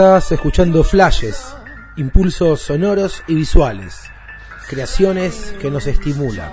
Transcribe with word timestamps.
Escuchando 0.00 0.82
flashes, 0.82 1.54
impulsos 1.96 2.62
sonoros 2.62 3.22
y 3.28 3.34
visuales, 3.34 4.10
creaciones 4.66 5.54
que 5.60 5.70
nos 5.70 5.86
estimulan. 5.86 6.50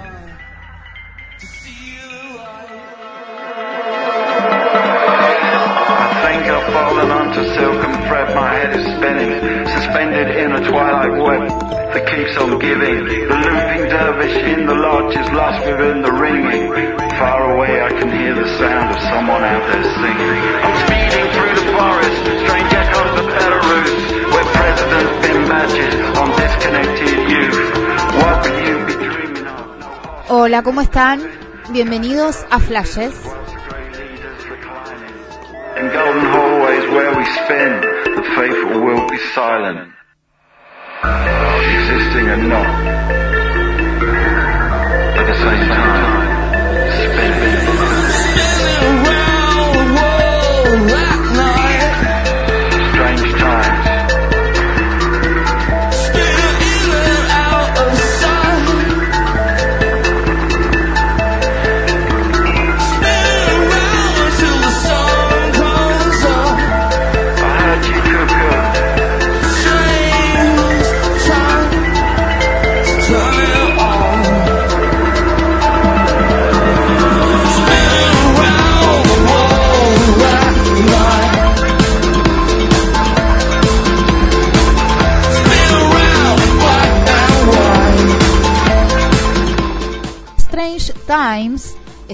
Far 17.18 17.56
away 17.56 17.82
I 17.82 17.90
can 17.98 18.12
hear 18.12 18.36
the 18.36 18.48
sound 18.60 18.94
of 18.94 19.02
someone 19.10 19.44
out 19.44 19.64
there 19.72 19.84
singing. 19.96 20.27
Hola, 30.48 30.64
¿cómo 30.64 30.80
están? 30.80 31.30
Bienvenidos 31.72 32.46
a 32.50 32.58
Flashes. 32.60 33.22
In 35.76 35.90
golden 35.90 36.24
hallways 36.24 36.90
where 36.90 37.14
we 37.18 37.26
spin, 37.26 37.82
the 38.16 38.24
faithful 38.34 38.80
will 38.80 39.06
be 39.10 39.18
silent, 39.36 39.92
existing 41.04 42.30
and 42.30 42.48
not 42.48 42.66
at 45.18 45.26
the 45.28 45.36
same 45.36 45.68
time, 45.68 45.97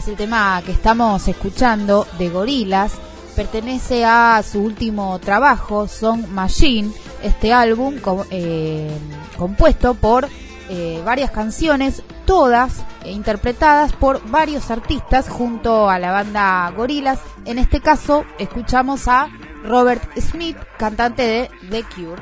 el 0.07 0.15
tema 0.15 0.61
que 0.65 0.71
estamos 0.71 1.27
escuchando 1.27 2.07
de 2.17 2.29
Gorilas. 2.29 2.93
Pertenece 3.35 4.05
a 4.05 4.41
su 4.43 4.61
último 4.61 5.17
trabajo, 5.19 5.87
Song 5.87 6.27
Machine, 6.27 6.91
este 7.21 7.53
álbum 7.53 7.95
eh, 8.29 8.91
compuesto 9.37 9.93
por 9.95 10.27
eh, 10.69 11.01
varias 11.05 11.31
canciones, 11.31 12.03
todas 12.25 12.83
interpretadas 13.05 13.93
por 13.93 14.21
varios 14.29 14.71
artistas 14.71 15.29
junto 15.29 15.89
a 15.89 15.99
la 15.99 16.11
banda 16.11 16.71
Gorilas. 16.75 17.19
En 17.45 17.57
este 17.57 17.79
caso, 17.79 18.25
escuchamos 18.37 19.07
a 19.07 19.29
Robert 19.63 20.03
Smith, 20.19 20.57
cantante 20.77 21.23
de 21.23 21.51
The 21.69 21.83
Cure. 21.83 22.21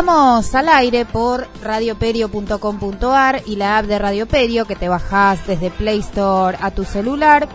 Estamos 0.00 0.54
al 0.54 0.68
aire 0.68 1.04
por 1.04 1.48
radioperio.com.ar 1.62 3.42
y 3.46 3.56
la 3.56 3.78
app 3.78 3.86
de 3.86 3.98
Radio 3.98 4.26
Perio 4.26 4.64
que 4.64 4.76
te 4.76 4.88
bajás 4.88 5.46
desde 5.46 5.70
Play 5.70 6.00
Store 6.00 6.56
a 6.60 6.70
tu 6.70 6.84
celular. 6.84 7.48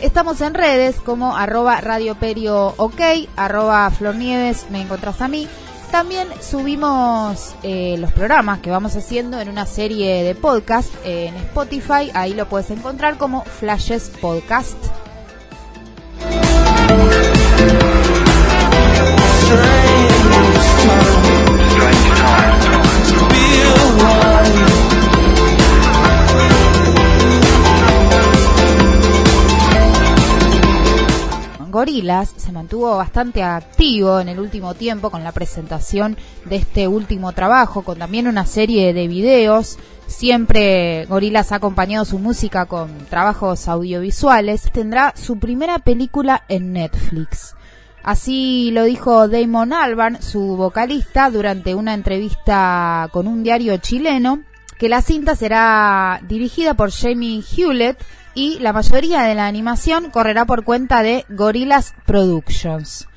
Estamos 0.00 0.40
en 0.40 0.54
redes 0.54 1.00
como 1.00 1.36
arroba 1.36 1.80
radioperio 1.80 2.74
ok, 2.76 3.00
arroba 3.36 3.90
flornieves, 3.90 4.66
me 4.70 4.82
encontrás 4.82 5.20
a 5.22 5.28
mí. 5.28 5.48
También 5.90 6.28
subimos 6.42 7.56
eh, 7.62 7.96
los 7.98 8.12
programas 8.12 8.60
que 8.60 8.70
vamos 8.70 8.94
haciendo 8.94 9.40
en 9.40 9.48
una 9.48 9.64
serie 9.64 10.22
de 10.22 10.34
podcast 10.34 10.92
en 11.04 11.34
Spotify, 11.36 12.10
ahí 12.12 12.34
lo 12.34 12.48
puedes 12.48 12.70
encontrar 12.70 13.16
como 13.16 13.44
Flashes 13.44 14.10
Podcast. 14.20 14.76
Gorilas 31.78 32.34
se 32.36 32.50
mantuvo 32.50 32.96
bastante 32.96 33.44
activo 33.44 34.18
en 34.18 34.28
el 34.28 34.40
último 34.40 34.74
tiempo 34.74 35.10
con 35.10 35.22
la 35.22 35.30
presentación 35.30 36.16
de 36.44 36.56
este 36.56 36.88
último 36.88 37.30
trabajo, 37.30 37.82
con 37.82 38.00
también 38.00 38.26
una 38.26 38.46
serie 38.46 38.92
de 38.92 39.06
videos. 39.06 39.78
Siempre 40.08 41.06
Gorilas 41.06 41.52
ha 41.52 41.56
acompañado 41.56 42.04
su 42.04 42.18
música 42.18 42.66
con 42.66 42.90
trabajos 43.08 43.68
audiovisuales. 43.68 44.72
Tendrá 44.72 45.14
su 45.14 45.38
primera 45.38 45.78
película 45.78 46.42
en 46.48 46.72
Netflix. 46.72 47.54
Así 48.02 48.72
lo 48.72 48.82
dijo 48.82 49.28
Damon 49.28 49.72
Albarn, 49.72 50.20
su 50.20 50.56
vocalista, 50.56 51.30
durante 51.30 51.76
una 51.76 51.94
entrevista 51.94 53.08
con 53.12 53.28
un 53.28 53.44
diario 53.44 53.76
chileno, 53.76 54.42
que 54.80 54.88
la 54.88 55.00
cinta 55.00 55.36
será 55.36 56.20
dirigida 56.26 56.74
por 56.74 56.90
Jamie 56.90 57.44
Hewlett 57.56 58.02
y 58.34 58.58
la 58.60 58.72
mayoría 58.72 59.22
de 59.22 59.34
la 59.34 59.46
animación 59.46 60.10
correrá 60.10 60.44
por 60.44 60.64
cuenta 60.64 61.02
de 61.02 61.24
Gorillaz 61.28 61.94
Productions. 62.06 63.08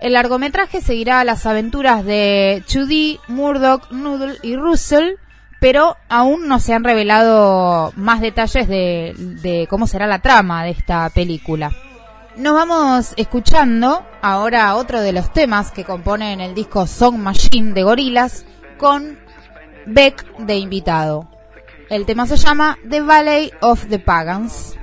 El 0.00 0.14
largometraje 0.14 0.80
seguirá 0.80 1.22
las 1.22 1.46
aventuras 1.46 2.04
de 2.04 2.64
Chudi, 2.66 3.20
Murdoch, 3.28 3.90
Noodle 3.92 4.36
y 4.42 4.56
Russell, 4.56 5.14
pero 5.60 5.96
aún 6.08 6.48
no 6.48 6.58
se 6.58 6.74
han 6.74 6.82
revelado 6.82 7.92
más 7.94 8.20
detalles 8.20 8.66
de, 8.66 9.66
cómo 9.70 9.86
será 9.86 10.08
la 10.08 10.18
trama 10.18 10.64
de 10.64 10.70
esta 10.70 11.08
película. 11.10 11.70
Nos 12.36 12.52
vamos 12.52 13.14
escuchando 13.16 14.04
ahora 14.22 14.74
otro 14.74 15.00
de 15.00 15.12
los 15.12 15.32
temas 15.32 15.70
que 15.70 15.84
componen 15.84 16.40
el 16.40 16.54
disco 16.54 16.88
Song 16.88 17.16
Machine 17.18 17.72
de 17.72 17.84
Gorillaz 17.84 18.44
con 18.78 19.20
Beck 19.86 20.36
de 20.38 20.56
invitado. 20.56 21.31
El 21.88 22.06
tema 22.06 22.26
se 22.26 22.36
llama 22.36 22.78
The 22.88 23.00
Valley 23.00 23.52
of 23.60 23.86
the 23.88 23.98
Pagans. 23.98 24.76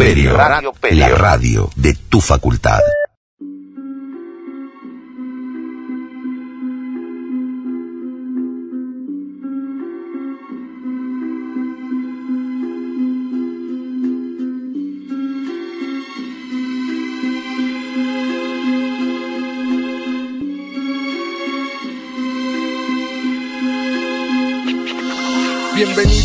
Perio. 0.00 0.34
Radio 0.34 0.72
Perio. 0.72 0.98
La 0.98 1.14
radio 1.14 1.70
de 1.76 1.92
tu 2.08 2.22
facultad. 2.22 2.80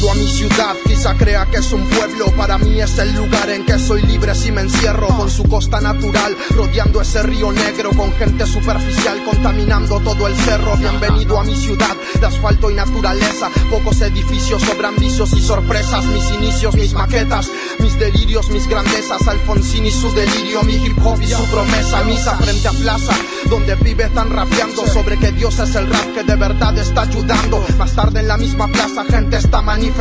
A 0.10 0.14
mi 0.14 0.28
ciudad, 0.28 0.76
quizá 0.86 1.16
crea 1.16 1.48
que 1.48 1.58
es 1.58 1.72
un 1.72 1.84
pueblo. 1.90 2.28
Para 2.38 2.60
mí 2.60 2.80
es 2.80 2.96
el 3.00 3.16
lugar 3.16 3.50
en 3.50 3.66
que 3.66 3.80
soy 3.80 4.04
libre 4.04 4.36
si 4.36 4.52
me 4.52 4.62
encierro. 4.62 5.08
Con 5.08 5.32
su 5.32 5.44
costa 5.44 5.82
natural, 5.82 6.38
rodeando 6.52 7.02
ese 7.02 7.24
río 7.24 7.52
negro. 7.52 7.90
Con 7.90 8.14
gente 8.14 8.46
superficial, 8.46 9.24
contaminando 9.26 10.00
todo 10.00 10.28
el 10.28 10.36
cerro. 10.36 10.78
Bienvenido 10.78 11.40
a 11.40 11.44
mi 11.44 11.56
ciudad, 11.56 11.96
de 12.20 12.26
asfalto 12.26 12.70
y 12.70 12.76
naturaleza. 12.76 13.50
Pocos 13.72 14.00
edificios, 14.02 14.62
sobran 14.62 14.96
vicios 14.96 15.34
y 15.34 15.42
sorpresas. 15.42 16.06
Mis 16.06 16.30
inicios, 16.32 16.76
mis 16.76 16.94
maquetas, 16.94 17.50
mis 17.80 17.98
delirios, 17.98 18.50
mis 18.52 18.68
grandezas. 18.68 19.28
Alfonsín 19.28 19.88
y 19.88 19.92
su 19.92 20.12
delirio, 20.14 20.62
mi 20.64 20.76
hip 20.76 20.98
hop 21.04 21.20
y 21.20 21.28
su 21.28 21.44
promesa. 21.50 22.04
Misa 22.04 22.38
frente 22.38 22.68
a 22.68 22.72
plaza, 22.72 23.14
donde 23.50 23.76
pibes 23.78 24.08
están 24.08 24.30
rapeando 24.30 24.86
sobre 24.86 25.18
que 25.18 25.32
Dios 25.32 25.58
es 25.58 25.76
el 25.76 25.90
rap 25.90 26.14
que 26.14 26.24
de 26.24 26.36
verdad 26.36 26.78
está 26.78 27.02
ayudando. 27.02 27.66
Más 27.78 27.94
tarde 27.96 28.20
en 28.20 28.28
la 28.28 28.38
misma 28.38 28.68
plaza, 28.68 29.04
gente 29.06 29.38
está 29.38 29.62
manifestando 29.64 29.95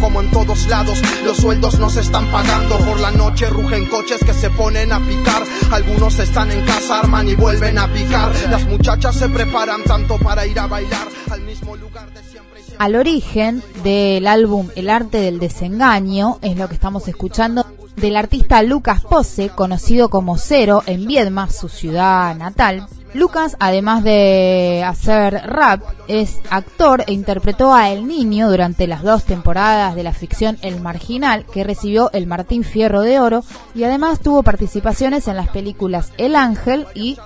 como 0.00 0.20
en 0.20 0.30
todos 0.30 0.66
lados. 0.68 1.00
Los 1.24 1.38
sueldos 1.38 1.78
no 1.78 1.90
se 1.90 2.00
están 2.00 2.30
pagando. 2.30 2.78
Por 2.78 3.00
la 3.00 3.10
noche 3.10 3.48
rugen 3.48 3.86
coches 3.86 4.20
que 4.24 4.32
se 4.34 4.50
ponen 4.50 4.92
a 4.92 5.00
picar. 5.00 5.42
Algunos 5.70 6.18
están 6.18 6.50
en 6.50 6.64
casa, 6.64 7.00
arman 7.00 7.28
y 7.28 7.34
vuelven 7.34 7.78
a 7.78 7.92
picar. 7.92 8.32
Las 8.50 8.64
muchachas 8.66 9.16
se 9.16 9.28
preparan 9.28 9.82
tanto 9.84 10.18
para 10.18 10.46
ir 10.46 10.58
a 10.58 10.66
bailar 10.66 11.08
al 11.30 11.40
mismo 11.42 11.76
lugar 11.76 12.12
de 12.12 12.22
siempre. 12.22 12.60
y 12.60 12.62
siempre. 12.62 12.76
Al 12.78 12.94
origen 12.94 13.62
del 13.82 14.26
álbum 14.26 14.68
El 14.76 14.90
arte 14.90 15.18
del 15.18 15.38
desengaño 15.38 16.38
es 16.42 16.56
lo 16.56 16.68
que 16.68 16.74
estamos 16.74 17.08
escuchando 17.08 17.66
del 17.96 18.16
artista 18.16 18.62
Lucas 18.62 19.02
Pose, 19.02 19.50
conocido 19.50 20.08
como 20.08 20.38
Cero 20.38 20.82
en 20.86 21.06
Viedma, 21.06 21.50
su 21.50 21.68
ciudad 21.68 22.34
natal. 22.36 22.86
Lucas, 23.14 23.56
además 23.60 24.02
de 24.04 24.82
hacer 24.86 25.34
rap, 25.44 25.82
es 26.08 26.40
actor 26.48 27.04
e 27.06 27.12
interpretó 27.12 27.74
a 27.74 27.90
El 27.90 28.06
Niño 28.06 28.50
durante 28.50 28.86
las 28.86 29.02
dos 29.02 29.24
temporadas 29.24 29.94
de 29.94 30.02
la 30.02 30.12
ficción 30.12 30.56
El 30.62 30.80
Marginal, 30.80 31.44
que 31.44 31.62
recibió 31.62 32.10
el 32.12 32.26
Martín 32.26 32.64
Fierro 32.64 33.02
de 33.02 33.20
Oro, 33.20 33.44
y 33.74 33.84
además 33.84 34.20
tuvo 34.20 34.42
participaciones 34.42 35.28
en 35.28 35.36
las 35.36 35.48
películas 35.48 36.12
El 36.16 36.34
Ángel 36.36 36.86
y 36.94 37.18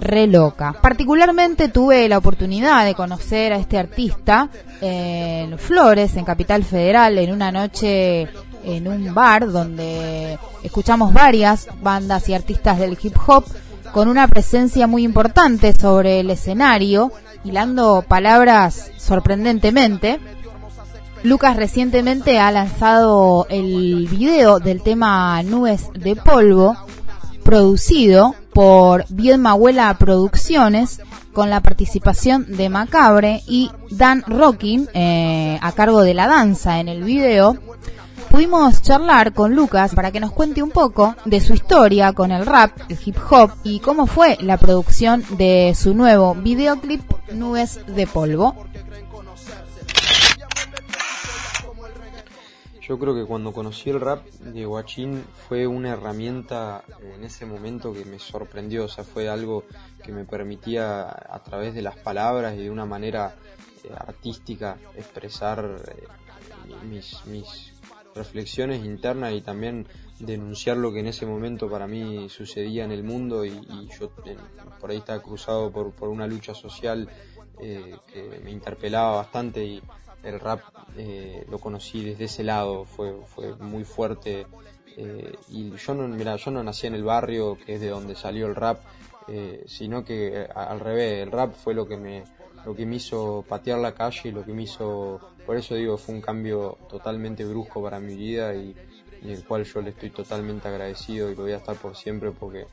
Re 0.00 0.26
Loca. 0.26 0.74
Particularmente 0.80 1.68
tuve 1.68 2.08
la 2.08 2.18
oportunidad 2.18 2.86
de 2.86 2.94
conocer 2.94 3.52
a 3.52 3.56
este 3.56 3.78
artista 3.78 4.48
en 4.80 5.58
Flores, 5.58 6.16
en 6.16 6.24
Capital 6.24 6.64
Federal, 6.64 7.18
en 7.18 7.32
una 7.32 7.52
noche 7.52 8.28
en 8.64 8.88
un 8.88 9.12
bar 9.12 9.50
donde 9.50 10.38
escuchamos 10.62 11.12
varias 11.12 11.68
bandas 11.82 12.28
y 12.30 12.34
artistas 12.34 12.78
del 12.78 12.96
hip 13.00 13.14
hop 13.26 13.44
con 13.94 14.08
una 14.08 14.26
presencia 14.26 14.88
muy 14.88 15.04
importante 15.04 15.72
sobre 15.72 16.18
el 16.18 16.28
escenario, 16.28 17.12
hilando 17.44 18.04
palabras 18.06 18.90
sorprendentemente. 18.96 20.18
Lucas 21.22 21.56
recientemente 21.56 22.40
ha 22.40 22.50
lanzado 22.50 23.46
el 23.48 24.08
video 24.08 24.58
del 24.58 24.82
tema 24.82 25.40
Nubes 25.44 25.90
de 25.94 26.16
Polvo, 26.16 26.76
producido 27.44 28.34
por 28.52 29.04
Viedma 29.10 29.52
Abuela 29.52 29.96
Producciones, 29.96 31.00
con 31.32 31.48
la 31.48 31.60
participación 31.60 32.46
de 32.48 32.68
Macabre 32.70 33.42
y 33.46 33.70
Dan 33.92 34.24
Rockin 34.26 34.88
eh, 34.92 35.56
a 35.62 35.70
cargo 35.70 36.02
de 36.02 36.14
la 36.14 36.26
danza 36.26 36.80
en 36.80 36.88
el 36.88 37.04
video 37.04 37.56
pudimos 38.24 38.82
charlar 38.82 39.32
con 39.32 39.54
Lucas 39.54 39.94
para 39.94 40.10
que 40.10 40.20
nos 40.20 40.32
cuente 40.32 40.62
un 40.62 40.70
poco 40.70 41.14
de 41.24 41.40
su 41.40 41.54
historia 41.54 42.12
con 42.12 42.30
el 42.32 42.46
rap, 42.46 42.72
el 42.88 42.98
hip 43.04 43.16
hop 43.30 43.50
y 43.62 43.80
cómo 43.80 44.06
fue 44.06 44.36
la 44.40 44.58
producción 44.58 45.24
de 45.36 45.74
su 45.76 45.94
nuevo 45.94 46.34
videoclip 46.34 47.02
Nubes 47.32 47.80
de 47.86 48.06
Polvo. 48.06 48.54
Yo 52.86 52.98
creo 52.98 53.14
que 53.14 53.24
cuando 53.24 53.52
conocí 53.52 53.88
el 53.88 54.00
rap 54.00 54.26
de 54.26 54.66
Guachín 54.66 55.24
fue 55.48 55.66
una 55.66 55.90
herramienta 55.90 56.84
en 57.14 57.24
ese 57.24 57.46
momento 57.46 57.94
que 57.94 58.04
me 58.04 58.18
sorprendió, 58.18 58.84
o 58.84 58.88
sea, 58.88 59.04
fue 59.04 59.28
algo 59.30 59.64
que 60.02 60.12
me 60.12 60.24
permitía 60.24 61.08
a 61.08 61.42
través 61.42 61.74
de 61.74 61.80
las 61.80 61.96
palabras 61.96 62.54
y 62.54 62.64
de 62.64 62.70
una 62.70 62.84
manera 62.84 63.36
eh, 63.84 63.90
artística 63.96 64.76
expresar 64.96 65.82
eh, 65.88 66.06
mis, 66.84 67.24
mis 67.24 67.72
reflexiones 68.14 68.84
internas 68.84 69.32
y 69.32 69.40
también 69.40 69.86
denunciar 70.18 70.76
lo 70.76 70.92
que 70.92 71.00
en 71.00 71.08
ese 71.08 71.26
momento 71.26 71.68
para 71.68 71.86
mí 71.86 72.28
sucedía 72.28 72.84
en 72.84 72.92
el 72.92 73.02
mundo 73.02 73.44
y, 73.44 73.50
y 73.50 73.88
yo 73.98 74.12
eh, 74.24 74.36
por 74.80 74.90
ahí 74.90 74.98
estaba 74.98 75.20
cruzado 75.20 75.70
por, 75.70 75.92
por 75.92 76.08
una 76.08 76.26
lucha 76.26 76.54
social 76.54 77.08
eh, 77.60 77.96
que 78.12 78.40
me 78.42 78.50
interpelaba 78.50 79.16
bastante 79.16 79.64
y 79.64 79.82
el 80.24 80.40
rap 80.40 80.60
eh, 80.96 81.44
lo 81.50 81.58
conocí 81.58 82.04
desde 82.04 82.24
ese 82.24 82.44
lado, 82.44 82.84
fue, 82.84 83.14
fue 83.26 83.54
muy 83.56 83.84
fuerte 83.84 84.46
eh, 84.96 85.36
y 85.48 85.70
yo 85.76 85.94
no, 85.94 86.08
mira, 86.08 86.36
yo 86.36 86.50
no 86.50 86.62
nací 86.62 86.86
en 86.86 86.94
el 86.94 87.04
barrio 87.04 87.58
que 87.64 87.74
es 87.74 87.80
de 87.80 87.88
donde 87.88 88.14
salió 88.14 88.46
el 88.46 88.54
rap, 88.54 88.80
eh, 89.28 89.64
sino 89.66 90.04
que 90.04 90.46
al 90.54 90.80
revés, 90.80 91.22
el 91.22 91.32
rap 91.32 91.54
fue 91.54 91.74
lo 91.74 91.86
que 91.86 91.96
me 91.96 92.24
lo 92.64 92.74
que 92.74 92.86
me 92.86 92.96
hizo 92.96 93.44
patear 93.48 93.78
la 93.78 93.94
calle 93.94 94.28
y 94.28 94.32
lo 94.32 94.44
que 94.44 94.52
me 94.52 94.62
hizo, 94.62 95.20
por 95.46 95.56
eso 95.56 95.74
digo, 95.74 95.96
fue 95.96 96.14
un 96.14 96.20
cambio 96.20 96.78
totalmente 96.88 97.44
brusco 97.44 97.82
para 97.82 98.00
mi 98.00 98.14
vida 98.14 98.54
y, 98.54 98.74
y 99.22 99.32
el 99.32 99.44
cual 99.44 99.64
yo 99.64 99.80
le 99.80 99.90
estoy 99.90 100.10
totalmente 100.10 100.68
agradecido 100.68 101.30
y 101.30 101.34
lo 101.34 101.42
voy 101.42 101.52
a 101.52 101.56
estar 101.56 101.76
por 101.76 101.96
siempre 101.96 102.30
porque 102.30 102.66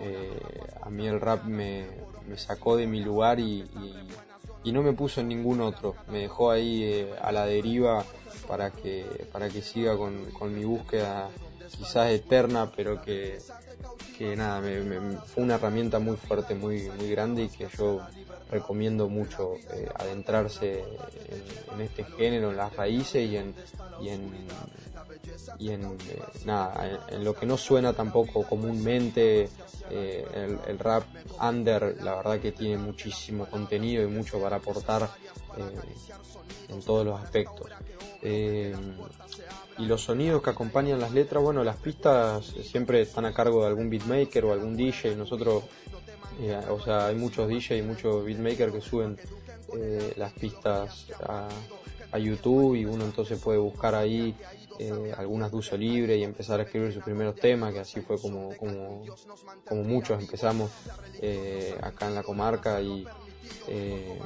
eh, 0.00 0.40
a 0.82 0.90
mí 0.90 1.06
el 1.06 1.20
rap 1.20 1.44
me, 1.44 1.86
me 2.28 2.38
sacó 2.38 2.76
de 2.76 2.86
mi 2.86 3.02
lugar 3.02 3.40
y, 3.40 3.64
y, 4.64 4.72
no 4.72 4.82
me 4.82 4.92
puso 4.92 5.22
en 5.22 5.28
ningún 5.28 5.62
otro, 5.62 5.94
me 6.08 6.18
dejó 6.18 6.50
ahí 6.50 6.84
eh, 6.84 7.14
a 7.22 7.32
la 7.32 7.46
deriva 7.46 8.04
para 8.46 8.70
que, 8.70 9.26
para 9.32 9.48
que 9.48 9.62
siga 9.62 9.96
con, 9.96 10.26
con 10.26 10.54
mi 10.54 10.62
búsqueda 10.62 11.30
quizás 11.70 12.10
eterna, 12.10 12.70
pero 12.76 13.00
que, 13.00 13.38
que 14.16 14.34
nada, 14.36 14.60
me, 14.60 14.80
me- 14.80 15.16
fue 15.18 15.44
una 15.44 15.54
herramienta 15.56 15.98
muy 15.98 16.16
fuerte, 16.16 16.54
muy, 16.54 16.88
muy 16.98 17.10
grande 17.10 17.44
y 17.44 17.48
que 17.48 17.68
yo 17.76 18.00
recomiendo 18.50 19.08
mucho 19.08 19.54
eh, 19.72 19.88
adentrarse 19.94 20.84
en, 21.72 21.80
este 21.80 22.04
género, 22.04 22.50
en 22.50 22.56
las 22.56 22.74
raíces 22.74 23.28
y 23.28 23.36
en, 23.36 23.54
y 24.00 24.08
en, 24.08 24.46
y 25.58 25.70
en 25.70 25.82
eh, 25.84 26.22
nada, 26.46 27.00
en, 27.08 27.24
lo 27.24 27.34
que 27.34 27.46
no 27.46 27.56
suena 27.56 27.92
tampoco 27.92 28.44
comúnmente 28.44 29.48
eh, 29.90 30.26
el, 30.34 30.58
el 30.66 30.78
rap 30.78 31.04
under, 31.40 32.02
la 32.02 32.16
verdad 32.16 32.40
que 32.40 32.52
tiene 32.52 32.78
muchísimo 32.78 33.46
contenido 33.46 34.02
y 34.02 34.06
mucho 34.06 34.40
para 34.40 34.56
aportar 34.56 35.08
en 36.68 36.80
todos 36.82 37.04
los 37.06 37.20
aspectos. 37.20 37.70
Y 39.78 39.86
los 39.86 40.02
sonidos 40.02 40.42
que 40.42 40.50
acompañan 40.50 40.98
las 40.98 41.12
letras, 41.12 41.42
bueno, 41.42 41.62
las 41.62 41.76
pistas 41.76 42.44
siempre 42.46 43.00
están 43.02 43.24
a 43.26 43.32
cargo 43.32 43.62
de 43.62 43.68
algún 43.68 43.88
beatmaker 43.88 44.44
o 44.44 44.52
algún 44.52 44.76
DJ. 44.76 45.14
Nosotros, 45.16 45.64
eh, 46.40 46.58
o 46.68 46.80
sea, 46.80 47.06
hay 47.06 47.14
muchos 47.14 47.48
DJ 47.48 47.78
y 47.78 47.82
muchos 47.82 48.24
beatmakers 48.24 48.72
que 48.72 48.80
suben 48.80 49.16
eh, 49.76 50.14
las 50.16 50.32
pistas 50.32 51.06
a, 51.22 51.48
a 52.10 52.18
YouTube 52.18 52.74
y 52.74 52.84
uno 52.84 53.04
entonces 53.04 53.38
puede 53.40 53.58
buscar 53.58 53.94
ahí 53.94 54.34
eh, 54.78 55.12
algunas 55.16 55.50
de 55.50 55.56
uso 55.56 55.76
libre 55.76 56.16
y 56.16 56.22
empezar 56.22 56.60
a 56.60 56.62
escribir 56.62 56.92
sus 56.92 57.02
primeros 57.02 57.34
temas, 57.34 57.72
que 57.72 57.80
así 57.80 58.00
fue 58.00 58.20
como, 58.20 58.56
como, 58.56 59.02
como 59.64 59.82
muchos 59.82 60.20
empezamos 60.20 60.70
eh, 61.20 61.76
acá 61.82 62.06
en 62.06 62.14
la 62.14 62.22
comarca 62.22 62.80
y, 62.80 63.04
eh, 63.66 64.18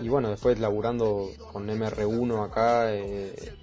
y 0.00 0.08
bueno, 0.08 0.30
después 0.30 0.58
laburando 0.58 1.30
con 1.52 1.68
MR1 1.68 2.44
acá, 2.44 2.92
eh, 2.92 3.56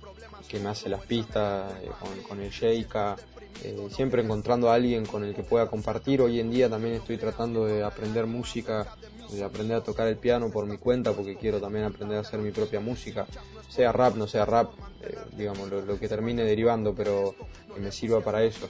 que 0.47 0.59
me 0.59 0.69
hace 0.69 0.89
las 0.89 1.05
pistas, 1.05 1.73
eh, 1.81 1.89
con, 1.99 2.21
con 2.23 2.39
el 2.39 2.49
Sheika, 2.49 3.15
eh, 3.63 3.87
siempre 3.91 4.21
encontrando 4.21 4.69
a 4.69 4.75
alguien 4.75 5.05
con 5.05 5.23
el 5.23 5.33
que 5.33 5.43
pueda 5.43 5.67
compartir. 5.67 6.21
Hoy 6.21 6.39
en 6.39 6.51
día 6.51 6.69
también 6.69 6.95
estoy 6.95 7.17
tratando 7.17 7.65
de 7.65 7.83
aprender 7.83 8.25
música, 8.25 8.87
de 9.31 9.43
aprender 9.43 9.77
a 9.77 9.83
tocar 9.83 10.07
el 10.07 10.17
piano 10.17 10.49
por 10.49 10.65
mi 10.65 10.77
cuenta, 10.77 11.13
porque 11.13 11.35
quiero 11.37 11.59
también 11.59 11.85
aprender 11.85 12.17
a 12.17 12.21
hacer 12.21 12.39
mi 12.39 12.51
propia 12.51 12.79
música, 12.79 13.25
sea 13.69 13.91
rap, 13.91 14.15
no 14.15 14.27
sea 14.27 14.45
rap, 14.45 14.71
eh, 15.01 15.17
digamos, 15.35 15.69
lo, 15.69 15.81
lo 15.81 15.99
que 15.99 16.07
termine 16.07 16.43
derivando, 16.43 16.93
pero 16.93 17.35
que 17.73 17.79
me 17.81 17.91
sirva 17.91 18.21
para 18.21 18.43
eso. 18.43 18.69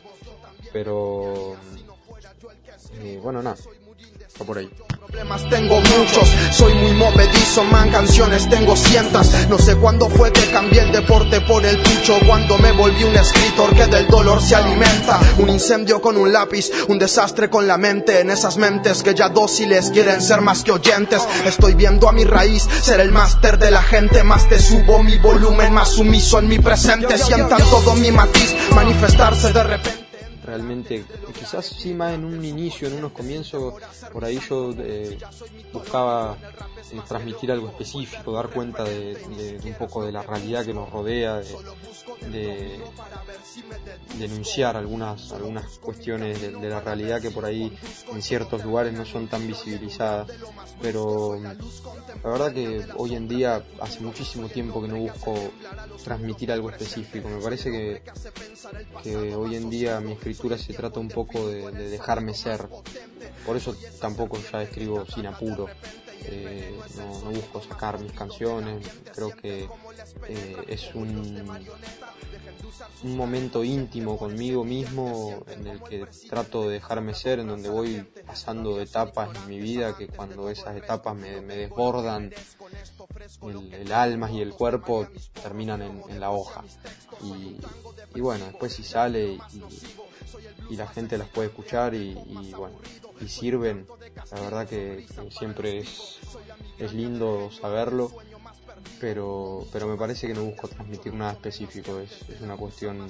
Pero, 0.71 1.55
eh, 3.01 3.19
bueno, 3.21 3.41
nada. 3.41 3.57
Va 4.39 4.45
por 4.45 4.57
ahí 4.57 4.69
problemas 5.13 5.47
tengo 5.47 5.79
muchos, 5.79 6.27
soy 6.51 6.73
muy 6.73 6.91
movedizo, 6.93 7.63
man, 7.65 7.91
canciones 7.91 8.49
tengo 8.49 8.75
cientos. 8.75 9.29
No 9.47 9.59
sé 9.59 9.75
cuándo 9.75 10.09
fue 10.09 10.33
que 10.33 10.49
cambié 10.49 10.81
el 10.81 10.91
deporte 10.91 11.39
por 11.41 11.63
el 11.63 11.77
pucho, 11.77 12.17
cuando 12.25 12.57
me 12.57 12.71
volví 12.71 13.03
un 13.03 13.15
escritor 13.15 13.75
que 13.75 13.85
del 13.85 14.07
dolor 14.07 14.41
se 14.41 14.55
alimenta. 14.55 15.19
Un 15.37 15.49
incendio 15.49 16.01
con 16.01 16.17
un 16.17 16.33
lápiz, 16.33 16.71
un 16.87 16.97
desastre 16.97 17.47
con 17.47 17.67
la 17.67 17.77
mente, 17.77 18.21
en 18.21 18.31
esas 18.31 18.57
mentes 18.57 19.03
que 19.03 19.13
ya 19.13 19.29
dóciles 19.29 19.91
quieren 19.91 20.19
ser 20.19 20.41
más 20.41 20.63
que 20.63 20.71
oyentes. 20.71 21.21
Estoy 21.45 21.75
viendo 21.75 22.09
a 22.09 22.11
mi 22.11 22.23
raíz, 22.23 22.67
ser 22.81 22.99
el 22.99 23.11
máster 23.11 23.59
de 23.59 23.69
la 23.69 23.83
gente, 23.83 24.23
más 24.23 24.49
te 24.49 24.59
subo 24.59 25.03
mi 25.03 25.19
volumen, 25.19 25.71
más 25.71 25.89
sumiso 25.89 26.39
en 26.39 26.47
mi 26.47 26.57
presente. 26.57 27.19
Sientan 27.19 27.61
todo 27.69 27.93
mi 27.93 28.11
matiz, 28.11 28.55
manifestarse 28.73 29.53
de 29.53 29.63
repente 29.63 30.02
realmente, 30.53 31.03
quizás 31.33 31.65
sí 31.65 31.95
más 31.95 32.13
en 32.13 32.25
un 32.25 32.45
inicio, 32.45 32.87
en 32.87 32.93
unos 32.93 33.11
comienzos, 33.11 33.73
por 34.11 34.23
ahí 34.23 34.39
yo 34.47 34.71
eh, 34.77 35.17
buscaba 35.71 36.37
eh, 36.91 37.01
transmitir 37.07 37.51
algo 37.51 37.69
específico, 37.69 38.33
dar 38.33 38.49
cuenta 38.49 38.83
de, 38.83 39.59
un 39.65 39.73
poco 39.73 40.05
de 40.05 40.11
la 40.11 40.21
realidad 40.21 40.63
que 40.63 40.73
nos 40.73 40.91
rodea, 40.91 41.41
de, 42.31 42.79
denunciar 44.19 44.77
algunas, 44.77 45.31
algunas 45.31 45.79
cuestiones 45.79 46.39
de, 46.39 46.69
la 46.69 46.81
realidad 46.81 47.19
que 47.19 47.31
por 47.31 47.45
ahí 47.45 47.75
en 48.11 48.21
ciertos 48.21 48.63
lugares 48.63 48.93
no 48.93 49.05
son 49.05 49.27
tan 49.27 49.47
visibilizadas. 49.47 50.29
Pero 50.81 51.39
la 51.41 52.29
verdad 52.29 52.53
que 52.53 52.85
hoy 52.97 53.15
en 53.15 53.27
día 53.27 53.63
hace 53.81 54.01
muchísimo 54.01 54.49
tiempo 54.49 54.81
que 54.81 54.87
no 54.87 54.97
busco 54.97 55.33
transmitir 56.03 56.51
algo 56.51 56.69
específico. 56.69 57.27
Me 57.27 57.41
parece 57.41 57.71
que, 57.71 58.01
que 59.01 59.35
hoy 59.35 59.55
en 59.55 59.69
día 59.69 59.99
mi 59.99 60.13
escritura 60.13 60.42
se 60.57 60.73
trata 60.73 60.99
un 60.99 61.09
poco 61.09 61.47
de, 61.47 61.71
dejarme 61.71 62.33
ser. 62.33 62.67
Por 63.45 63.57
eso 63.57 63.75
tampoco 63.99 64.37
ya 64.51 64.61
escribo 64.61 65.05
sin 65.05 65.25
apuro. 65.25 65.67
Eh, 66.25 66.79
no, 66.95 67.31
busco 67.31 67.61
sacar 67.61 67.99
mis 67.99 68.13
canciones, 68.13 68.87
creo 69.13 69.31
que 69.31 69.67
eh, 70.27 70.57
es 70.67 70.95
un, 70.95 71.43
momento 73.03 73.63
íntimo 73.63 74.17
conmigo 74.17 74.63
mismo 74.63 75.43
en 75.47 75.67
el 75.67 75.83
que 75.83 76.07
trato 76.29 76.67
de 76.67 76.75
dejarme 76.75 77.13
ser, 77.13 77.39
en 77.39 77.47
donde 77.47 77.69
voy 77.69 78.05
pasando 78.25 78.79
etapas 78.79 79.35
en 79.35 79.47
mi 79.49 79.59
vida 79.59 79.97
que 79.97 80.07
cuando 80.07 80.49
esas 80.49 80.77
etapas 80.77 81.15
me, 81.15 81.41
desbordan 81.41 82.33
el, 83.71 83.91
alma 83.91 84.31
y 84.31 84.41
el 84.41 84.53
cuerpo 84.53 85.07
terminan 85.41 85.81
en, 85.81 86.19
la 86.19 86.31
hoja. 86.31 86.63
Y, 87.21 88.21
bueno, 88.21 88.45
después 88.45 88.73
si 88.73 88.83
sale 88.83 89.33
y, 89.33 89.39
la 90.69 90.87
gente 90.87 91.17
las 91.17 91.27
puede 91.29 91.49
escuchar 91.49 91.93
y, 91.93 92.15
bueno, 92.55 92.77
y 93.21 93.27
sirven, 93.27 93.85
la 94.31 94.41
verdad 94.41 94.67
que, 94.67 95.05
siempre 95.29 95.79
es, 95.79 96.19
es 96.79 96.93
lindo 96.93 97.49
saberlo 97.51 98.11
pero, 98.99 99.65
pero 99.71 99.87
me 99.87 99.97
parece 99.97 100.27
que 100.27 100.33
no 100.33 100.43
busco 100.43 100.67
transmitir 100.67 101.13
nada 101.13 101.33
específico, 101.33 101.99
es, 101.99 102.21
es 102.29 102.41
una 102.41 102.55
cuestión 102.55 103.05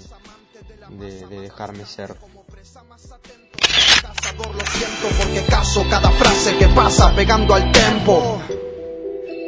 de, 0.89 1.27
de 1.27 1.39
dejarme 1.41 1.85
ser. 1.85 2.15
Lo 4.35 4.65
siento 4.65 5.07
porque 5.19 5.45
caso 5.47 5.85
cada 5.89 6.09
frase 6.09 6.57
que 6.57 6.67
pasa 6.69 7.15
pegando 7.15 7.53
al 7.53 7.71
tempo. 7.71 8.41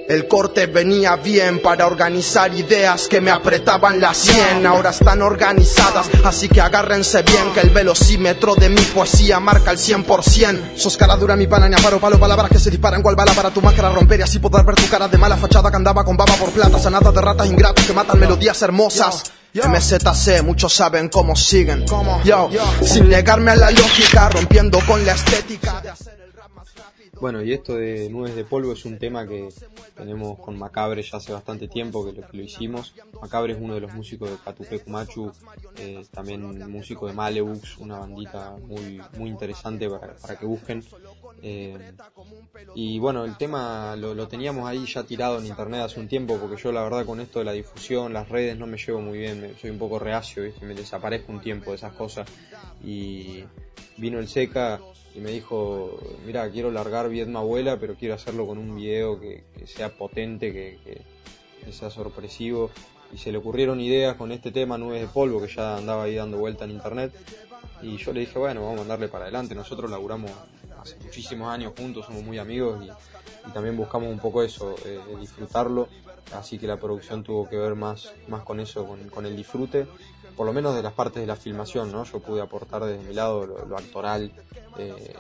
El 0.08 0.28
corte 0.28 0.68
venía 0.68 1.16
bien 1.16 1.60
para 1.64 1.88
organizar 1.88 2.54
ideas 2.54 3.08
que 3.08 3.22
me 3.22 3.32
apretaban 3.32 4.00
la 4.00 4.14
sien. 4.14 4.64
Ahora 4.64 4.92
están 4.92 5.24
organizadas, 5.24 6.08
así 6.24 6.48
que 6.48 6.62
agárrense 6.62 7.24
bien 7.24 7.52
que 7.56 7.62
el 7.62 7.72
velocímetro 7.72 8.54
de 8.54 8.70
mi 8.70 8.82
poesía 8.82 9.40
marca 9.40 9.72
el 9.72 9.80
100%. 9.80 10.78
Sos 10.78 10.96
cara 10.96 11.16
dura 11.16 11.36
mi 11.36 11.48
pana, 11.48 11.68
ni 11.68 11.76
paro 11.78 12.00
palo, 12.00 12.20
palabras 12.20 12.52
que 12.52 12.60
se 12.60 12.70
disparan 12.70 13.02
cual 13.02 13.16
bala 13.16 13.34
para 13.34 13.50
tu 13.50 13.64
máscara 13.64 13.90
romper 13.90 14.20
y 14.20 14.24
así 14.24 14.38
poder 14.38 14.64
ver 14.64 14.76
tu 14.76 14.88
cara 14.90 15.08
de 15.08 15.18
mala 15.18 15.38
fachada 15.38 15.72
que 15.72 15.78
andaba 15.78 16.04
con 16.04 16.16
baba 16.16 16.36
por 16.36 16.52
plata, 16.52 16.78
sanada 16.78 17.12
de 17.12 17.22
ratas 17.22 17.48
ingratas 17.48 17.84
que 17.86 17.94
matan 17.94 18.20
melodías 18.20 18.62
hermosas. 18.62 19.24
MZC, 19.56 20.44
muchos 20.44 20.72
saben 20.72 21.10
cómo 21.10 21.36
siguen. 21.36 21.84
Yo, 22.24 22.50
sin 22.84 23.10
negarme 23.10 23.52
a 23.52 23.56
la 23.56 23.72
lógica, 23.72 24.30
rompiendo 24.30 24.80
con 24.86 25.04
la 25.04 25.14
estética 25.14 25.82
de 25.82 25.90
hacer 25.90 26.15
bueno, 27.20 27.42
y 27.42 27.54
esto 27.54 27.76
de 27.76 28.10
Nubes 28.10 28.36
de 28.36 28.44
Polvo 28.44 28.74
es 28.74 28.86
un 28.86 28.98
tema 28.98 29.28
que 29.28 29.50
tenemos 29.96 30.40
con 30.40 30.58
Macabre 30.58 31.02
ya 31.02 31.18
hace 31.18 31.32
bastante 31.32 31.68
tiempo 31.68 32.06
que 32.06 32.12
lo, 32.12 32.28
que 32.28 32.38
lo 32.38 32.44
hicimos. 32.44 32.94
Macabre 33.22 33.54
es 33.54 33.60
uno 33.60 33.74
de 33.74 33.82
los 33.82 33.94
músicos 33.94 34.30
de 34.30 34.38
Catupecu 34.38 34.90
Machu, 34.90 35.32
eh, 35.78 36.06
también 36.12 36.70
músico 36.70 37.08
de 37.08 37.14
Malebux, 37.14 37.78
una 37.78 38.00
bandita 38.00 38.56
muy, 38.68 39.02
muy 39.18 39.30
interesante 39.30 39.90
para, 39.90 40.38
que 40.38 40.46
busquen. 40.46 40.84
Eh, 41.42 41.94
y 42.76 43.00
bueno, 43.00 43.24
el 43.24 43.38
tema 43.38 43.96
lo, 43.96 44.28
teníamos 44.28 44.68
ahí 44.68 44.86
ya 44.86 45.04
tirado 45.04 45.40
en 45.40 45.46
internet 45.46 45.82
hace 45.82 46.00
un 46.00 46.08
tiempo, 46.08 46.38
porque 46.38 46.62
yo 46.62 46.72
la 46.72 46.84
verdad 46.84 47.06
con 47.06 47.20
esto 47.20 47.40
de 47.40 47.46
la 47.46 47.54
difusión, 47.54 48.14
las 48.14 48.30
redes, 48.30 48.58
no 48.58 48.68
me 48.68 48.78
llevo 48.78 49.02
muy 49.02 49.20
bien, 49.20 49.56
soy 49.62 49.70
un 49.70 49.80
poco 49.80 50.00
reacio, 50.00 50.44
me 50.62 50.74
desaparezco 50.74 51.32
un 51.32 51.42
tiempo 51.42 51.72
de 51.72 51.78
esas 51.78 51.94
cosas. 51.94 52.28
Y 52.84 53.44
vino 53.98 54.20
el 54.20 54.28
Seca 54.28 54.80
y 55.16 55.22
me 55.22 55.32
dijo, 55.32 55.98
mira, 56.26 56.50
quiero 56.52 56.72
largar 56.72 57.08
Viedma 57.08 57.40
Abuela, 57.40 57.80
pero 57.80 57.96
quiero 57.96 58.16
hacerlo 58.16 58.46
con 58.46 58.58
un 58.58 58.76
video 58.76 59.18
que, 59.18 59.46
sea 59.66 59.90
potente, 59.90 60.52
que, 60.52 61.02
sea 61.72 61.90
sorpresivo. 61.90 62.70
Y 63.14 63.18
se 63.18 63.32
le 63.32 63.38
ocurrieron 63.38 63.80
ideas 63.80 64.16
con 64.18 64.34
este 64.34 64.52
tema, 64.52 64.78
Nubes 64.78 65.00
de 65.00 65.08
Polvo, 65.08 65.40
que 65.40 65.48
ya 65.48 65.78
andaba 65.78 66.04
ahí 66.04 66.16
dando 66.16 66.38
vuelta 66.38 66.66
en 66.66 66.72
internet. 66.72 67.14
Y 67.82 67.96
yo 67.96 68.12
le 68.12 68.22
dije, 68.22 68.38
bueno, 68.38 68.62
vamos 68.62 68.76
a 68.76 68.80
mandarle 68.80 69.08
para 69.08 69.24
adelante. 69.24 69.56
Nosotros 69.56 69.90
laburamos 69.90 70.32
hace 70.82 70.98
muchísimos 70.98 71.48
años 71.50 71.72
juntos, 71.78 72.06
somos 72.06 72.24
muy 72.24 72.38
amigos 72.38 72.84
y, 72.84 72.90
también 73.54 73.78
buscamos 73.78 74.10
un 74.10 74.20
poco 74.20 74.44
eso, 74.44 74.76
eh, 74.86 75.00
disfrutarlo. 75.20 75.88
Así 76.34 76.58
que 76.58 76.68
la 76.68 76.78
producción 76.78 77.24
tuvo 77.24 77.48
que 77.48 77.56
ver 77.56 77.76
más, 77.76 78.12
más 78.28 78.44
con 78.44 78.60
eso, 78.60 78.86
con, 79.12 79.26
el 79.26 79.38
disfrute 79.38 79.88
por 80.36 80.46
lo 80.46 80.54
menos 80.54 80.76
de 80.76 80.84
las 80.84 80.94
partes 80.94 81.22
de 81.22 81.28
la 81.28 81.36
filmación, 81.36 81.92
¿no? 81.92 82.04
Yo 82.04 82.20
pude 82.20 82.42
aportar 82.42 82.84
desde 82.84 83.04
mi 83.04 83.14
lado 83.14 83.46
lo 83.46 83.78
actoral, 83.78 84.32
eh, 84.78 85.14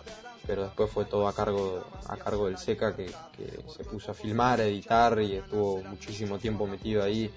pero 0.45 0.63
después 0.63 0.91
fue 0.91 1.05
todo 1.05 1.27
a 1.27 1.34
cargo 1.34 1.84
a 2.07 2.17
cargo 2.17 2.48
del 2.48 2.57
Seca 2.57 2.95
que, 2.95 3.07
se 3.07 3.84
puso 3.84 4.12
a 4.12 4.13
filmar, 4.13 4.60
a 4.62 4.65
editar 4.65 5.19
y 5.22 5.36
estuvo 5.36 5.81
muchísimo 5.84 6.38
tiempo 6.38 6.67
metido 6.67 7.03
ahí 7.03 7.31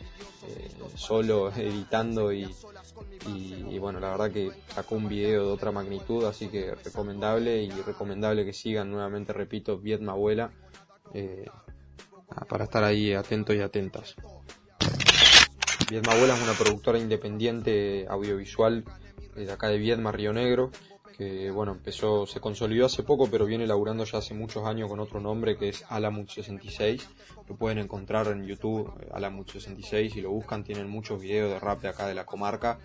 eh, 0.47 0.71
solo 0.95 1.53
editando 1.57 2.33
y, 2.33 2.49
bueno 3.79 4.01
la 4.01 4.11
verdad 4.11 4.31
que 4.31 4.51
sacó 4.75 4.97
un 4.97 5.09
video 5.09 5.47
de 5.47 5.53
otra 5.53 5.71
magnitud 5.71 6.25
así 6.25 6.49
que 6.49 6.75
recomendable 6.75 7.63
y 7.63 7.71
recomendable 7.71 8.45
que 8.45 8.53
sigan 8.53 8.91
nuevamente 8.91 9.33
repito 9.33 9.79
Vietma 9.79 10.13
Abuela 10.13 10.51
eh, 11.15 11.47
para 12.49 12.65
estar 12.65 12.85
ahí 12.85 13.15
atentos 13.15 13.55
y 13.55 13.61
atentas 13.61 14.17
Vietma 15.91 16.13
Abuela 16.13 16.35
es 16.35 16.43
una 16.43 16.53
productora 16.53 16.99
independiente 16.99 18.07
audiovisual 18.09 18.85
de 19.35 19.51
acá 19.51 19.69
de 19.69 19.79
Vietma 19.79 20.13
Río 20.13 20.33
Negro 20.33 20.71
que 21.19 21.51
bueno, 21.51 21.73
empezó, 21.73 22.27
se 22.27 22.39
consolidó 22.39 22.87
hace 22.87 23.03
poco, 23.03 23.29
pero 23.29 23.45
viene 23.45 23.67
laburando 23.67 24.05
ya 24.05 24.19
hace 24.19 24.35
muchos 24.35 24.65
años 24.65 24.89
con 24.89 25.01
otro 25.01 25.19
nombre 25.19 25.57
que 25.57 25.69
es 25.69 25.85
Alamut66. 25.87 27.03
Lo 27.49 27.57
pueden 27.57 27.79
encontrar 27.79 28.29
en 28.29 28.47
YouTube, 28.47 28.93
eh, 29.01 29.09
Alamut66, 29.11 30.15
y 30.15 30.21
lo 30.21 30.31
buscan, 30.31 30.63
tienen 30.63 30.89
muchos 30.89 31.21
videos 31.21 31.51
de 31.51 31.59
rap 31.59 31.83
de 31.83 31.89
acá 31.89 32.07
de 32.07 32.15
la 32.15 32.25
comarca, 32.25 32.79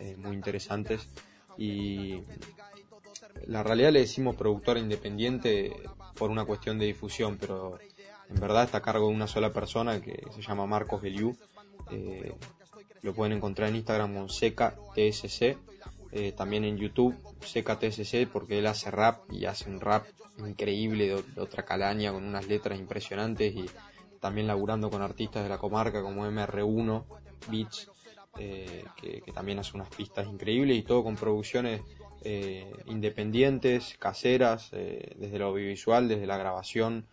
eh, 0.00 0.16
muy 0.16 0.34
interesantes. 0.34 1.08
Y 1.56 2.22
la 3.46 3.62
realidad 3.62 3.92
le 3.92 4.00
decimos 4.00 4.34
productora 4.34 4.80
independiente 4.80 5.72
por 6.16 6.30
una 6.30 6.44
cuestión 6.44 6.80
de 6.80 6.86
difusión, 6.86 7.38
pero 7.38 7.78
en 8.28 8.40
verdad 8.40 8.64
está 8.64 8.78
a 8.78 8.82
cargo 8.82 9.08
de 9.08 9.14
una 9.14 9.28
sola 9.28 9.52
persona 9.52 10.00
que 10.00 10.26
se 10.34 10.42
llama 10.42 10.66
Marcos 10.66 11.00
Beliu. 11.00 11.36
Eh, 11.90 12.34
lo 13.02 13.14
pueden 13.14 13.34
encontrar 13.34 13.68
en 13.68 13.76
Instagram 13.76 14.14
con 14.14 14.28
Seca 14.28 14.74
TSC 14.94 15.56
eh, 16.18 16.32
también 16.32 16.64
en 16.64 16.78
YouTube, 16.78 17.14
CKTSC, 17.40 18.26
porque 18.32 18.58
él 18.58 18.66
hace 18.66 18.90
rap 18.90 19.30
y 19.30 19.44
hace 19.44 19.68
un 19.68 19.80
rap 19.80 20.06
increíble 20.38 21.08
de, 21.08 21.40
otra 21.40 21.64
calaña 21.64 22.10
con 22.10 22.24
unas 22.24 22.46
letras 22.46 22.78
impresionantes 22.78 23.54
y 23.54 23.66
también 24.18 24.46
laburando 24.46 24.88
con 24.88 25.02
artistas 25.02 25.42
de 25.42 25.50
la 25.50 25.58
comarca 25.58 26.00
como 26.00 26.26
MR1, 26.26 27.04
Beats, 27.50 27.90
eh, 28.38 28.84
que, 28.96 29.30
también 29.32 29.58
hace 29.58 29.72
unas 29.74 29.90
pistas 29.90 30.26
increíbles 30.26 30.78
y 30.78 30.82
todo 30.82 31.04
con 31.04 31.16
producciones 31.16 31.82
eh, 32.22 32.72
independientes, 32.86 33.96
caseras, 33.98 34.70
desde 34.70 35.38
lo 35.38 35.48
audiovisual, 35.48 36.08
desde 36.08 36.26
la 36.26 36.38
grabación, 36.38 37.06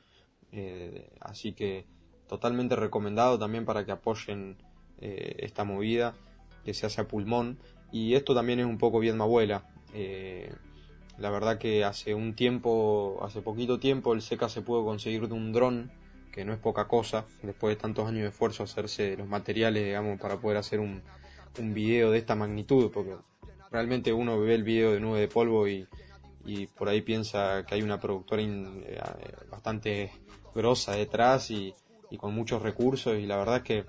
así 1.19 1.51
que 1.51 1.87
totalmente 2.27 2.75
recomendado 2.75 3.37
también 3.39 3.65
para 3.65 3.85
que 3.85 3.91
apoyen 3.91 4.57
esta 4.99 5.65
movida 5.65 6.15
que 6.63 6.73
se 6.73 6.85
hace 6.85 7.01
a 7.01 7.07
pulmón 7.07 7.57
y 7.91 8.15
esto 8.15 8.33
también 8.33 8.59
es 8.59 8.65
un 8.65 8.77
poco 8.77 8.99
bien 8.99 9.21
abuela. 9.21 9.65
Eh, 9.93 10.51
la 11.19 11.29
verdad 11.29 11.59
que 11.59 11.83
hace 11.83 12.15
un 12.15 12.33
tiempo, 12.35 13.19
hace 13.21 13.41
poquito 13.41 13.79
tiempo, 13.79 14.13
el 14.13 14.21
SECA 14.21 14.49
se 14.49 14.62
pudo 14.62 14.83
conseguir 14.83 15.27
de 15.27 15.36
un 15.36 15.53
dron, 15.53 15.91
que 16.31 16.43
no 16.43 16.53
es 16.53 16.59
poca 16.59 16.88
cosa, 16.88 17.25
después 17.43 17.75
de 17.75 17.81
tantos 17.81 18.07
años 18.07 18.23
de 18.23 18.29
esfuerzo 18.29 18.63
hacerse 18.63 19.15
los 19.15 19.27
materiales, 19.27 19.86
digamos, 19.86 20.19
para 20.19 20.38
poder 20.38 20.57
hacer 20.57 20.79
un, 20.79 21.03
un 21.59 21.73
video 21.75 22.09
de 22.09 22.17
esta 22.17 22.33
magnitud, 22.33 22.89
porque 22.91 23.15
realmente 23.69 24.12
uno 24.12 24.39
ve 24.39 24.55
el 24.55 24.63
video 24.63 24.91
de 24.91 24.99
nube 24.99 25.19
de 25.19 25.27
polvo 25.27 25.67
y, 25.67 25.88
y 26.45 26.65
por 26.65 26.89
ahí 26.89 27.01
piensa 27.01 27.63
que 27.67 27.75
hay 27.75 27.83
una 27.83 27.99
productora 27.99 28.41
eh, 28.41 28.99
bastante 29.51 30.12
grosa 30.55 30.93
detrás 30.93 31.51
y, 31.51 31.75
con 32.17 32.34
muchos 32.34 32.62
recursos 32.62 33.17
y 33.17 33.26
la 33.26 33.38
verdad 33.38 33.58
es 33.58 33.63
que 33.63 33.86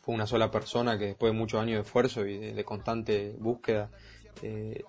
fue 0.00 0.14
una 0.14 0.26
sola 0.26 0.50
persona 0.50 0.98
que 0.98 1.06
después 1.06 1.32
de 1.32 1.38
muchos 1.38 1.60
años 1.60 1.76
de 1.76 1.82
esfuerzo 1.82 2.26
y 2.26 2.38
de, 2.38 2.64
constante 2.64 3.34
búsqueda 3.38 3.90
eh, 4.42 4.82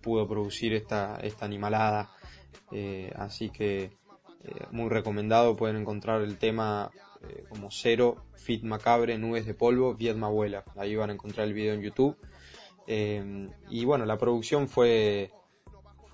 pudo 0.00 0.26
producir 0.26 0.72
esta, 0.74 1.18
esta 1.22 1.44
animalada. 1.44 2.10
Eh, 2.72 3.12
así 3.16 3.50
que 3.50 3.96
muy 4.70 4.88
recomendado, 4.88 5.56
pueden 5.56 5.76
encontrar 5.76 6.22
el 6.22 6.38
tema 6.38 6.90
como 7.50 7.70
Cero, 7.70 8.24
Fit 8.36 8.62
Macabre, 8.62 9.18
Nubes 9.18 9.44
de 9.44 9.52
Polvo, 9.52 9.94
Vietma 9.94 10.28
Abuela. 10.28 10.64
Ahí 10.76 10.96
van 10.96 11.10
a 11.10 11.12
encontrar 11.12 11.46
el 11.46 11.52
video 11.52 11.74
en 11.74 11.82
YouTube. 11.82 12.16
y 12.86 13.84
bueno, 13.84 14.06
la 14.06 14.16
producción 14.16 14.68
fue 14.68 15.32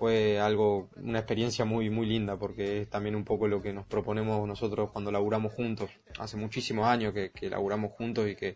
fue 0.05 0.39
algo, 0.39 0.87
una 0.97 1.17
experiencia 1.17 1.65
muy, 1.65 1.89
muy 1.89 2.05
linda 2.05 2.37
porque 2.37 2.81
es 2.81 2.89
también 2.91 3.15
un 3.15 3.23
poco 3.23 3.47
lo 3.47 3.59
que 3.59 3.73
nos 3.73 3.87
proponemos 3.87 4.47
nosotros 4.47 4.91
cuando 4.91 5.11
laburamos 5.11 5.51
juntos. 5.53 5.89
Hace 6.19 6.37
muchísimos 6.37 6.85
años 6.85 7.11
que, 7.11 7.31
que 7.31 7.49
laburamos 7.49 7.93
juntos 7.93 8.29
y 8.29 8.35
que, 8.35 8.55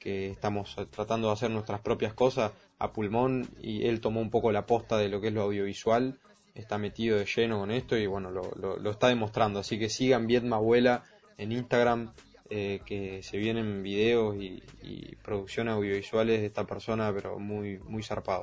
que 0.00 0.30
estamos 0.32 0.74
tratando 0.90 1.28
de 1.28 1.34
hacer 1.34 1.52
nuestras 1.52 1.80
propias 1.82 2.14
cosas 2.14 2.50
a 2.80 2.92
pulmón 2.92 3.48
y 3.60 3.86
él 3.86 4.00
tomó 4.00 4.20
un 4.20 4.28
poco 4.28 4.50
la 4.50 4.66
posta 4.66 4.98
de 4.98 5.08
lo 5.08 5.20
que 5.20 5.28
es 5.28 5.32
lo 5.32 5.42
audiovisual, 5.42 6.18
está 6.52 6.78
metido 6.78 7.16
de 7.16 7.26
lleno 7.26 7.60
con 7.60 7.70
esto 7.70 7.96
y 7.96 8.08
bueno, 8.08 8.32
lo, 8.32 8.50
lo, 8.56 8.90
está 8.90 9.06
demostrando. 9.06 9.60
Así 9.60 9.78
que 9.78 9.88
sigan 9.88 10.26
Vietma 10.26 10.56
Abuela 10.56 11.04
en 11.38 11.52
Instagram, 11.52 12.12
eh, 12.50 12.80
que 12.84 13.22
se 13.22 13.38
vienen 13.38 13.84
videos 13.84 14.34
y, 14.34 14.64
y 14.82 15.14
producciones 15.22 15.74
audiovisuales 15.74 16.40
de 16.40 16.46
esta 16.46 16.64
persona, 16.64 17.12
pero 17.14 17.38
muy, 17.38 17.78
muy 17.78 18.02
zarpado, 18.02 18.42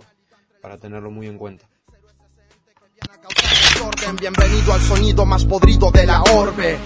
para 0.62 0.78
tenerlo 0.78 1.12
muy 1.12 1.28
en 1.28 1.38
cuenta. 1.38 1.68
Bienvenido 4.20 4.74
al 4.74 4.82
sonido 4.82 5.26
más 5.26 5.46
podrido 5.46 5.92
de 5.92 6.06
la 6.06 6.22
orbe 6.24 6.78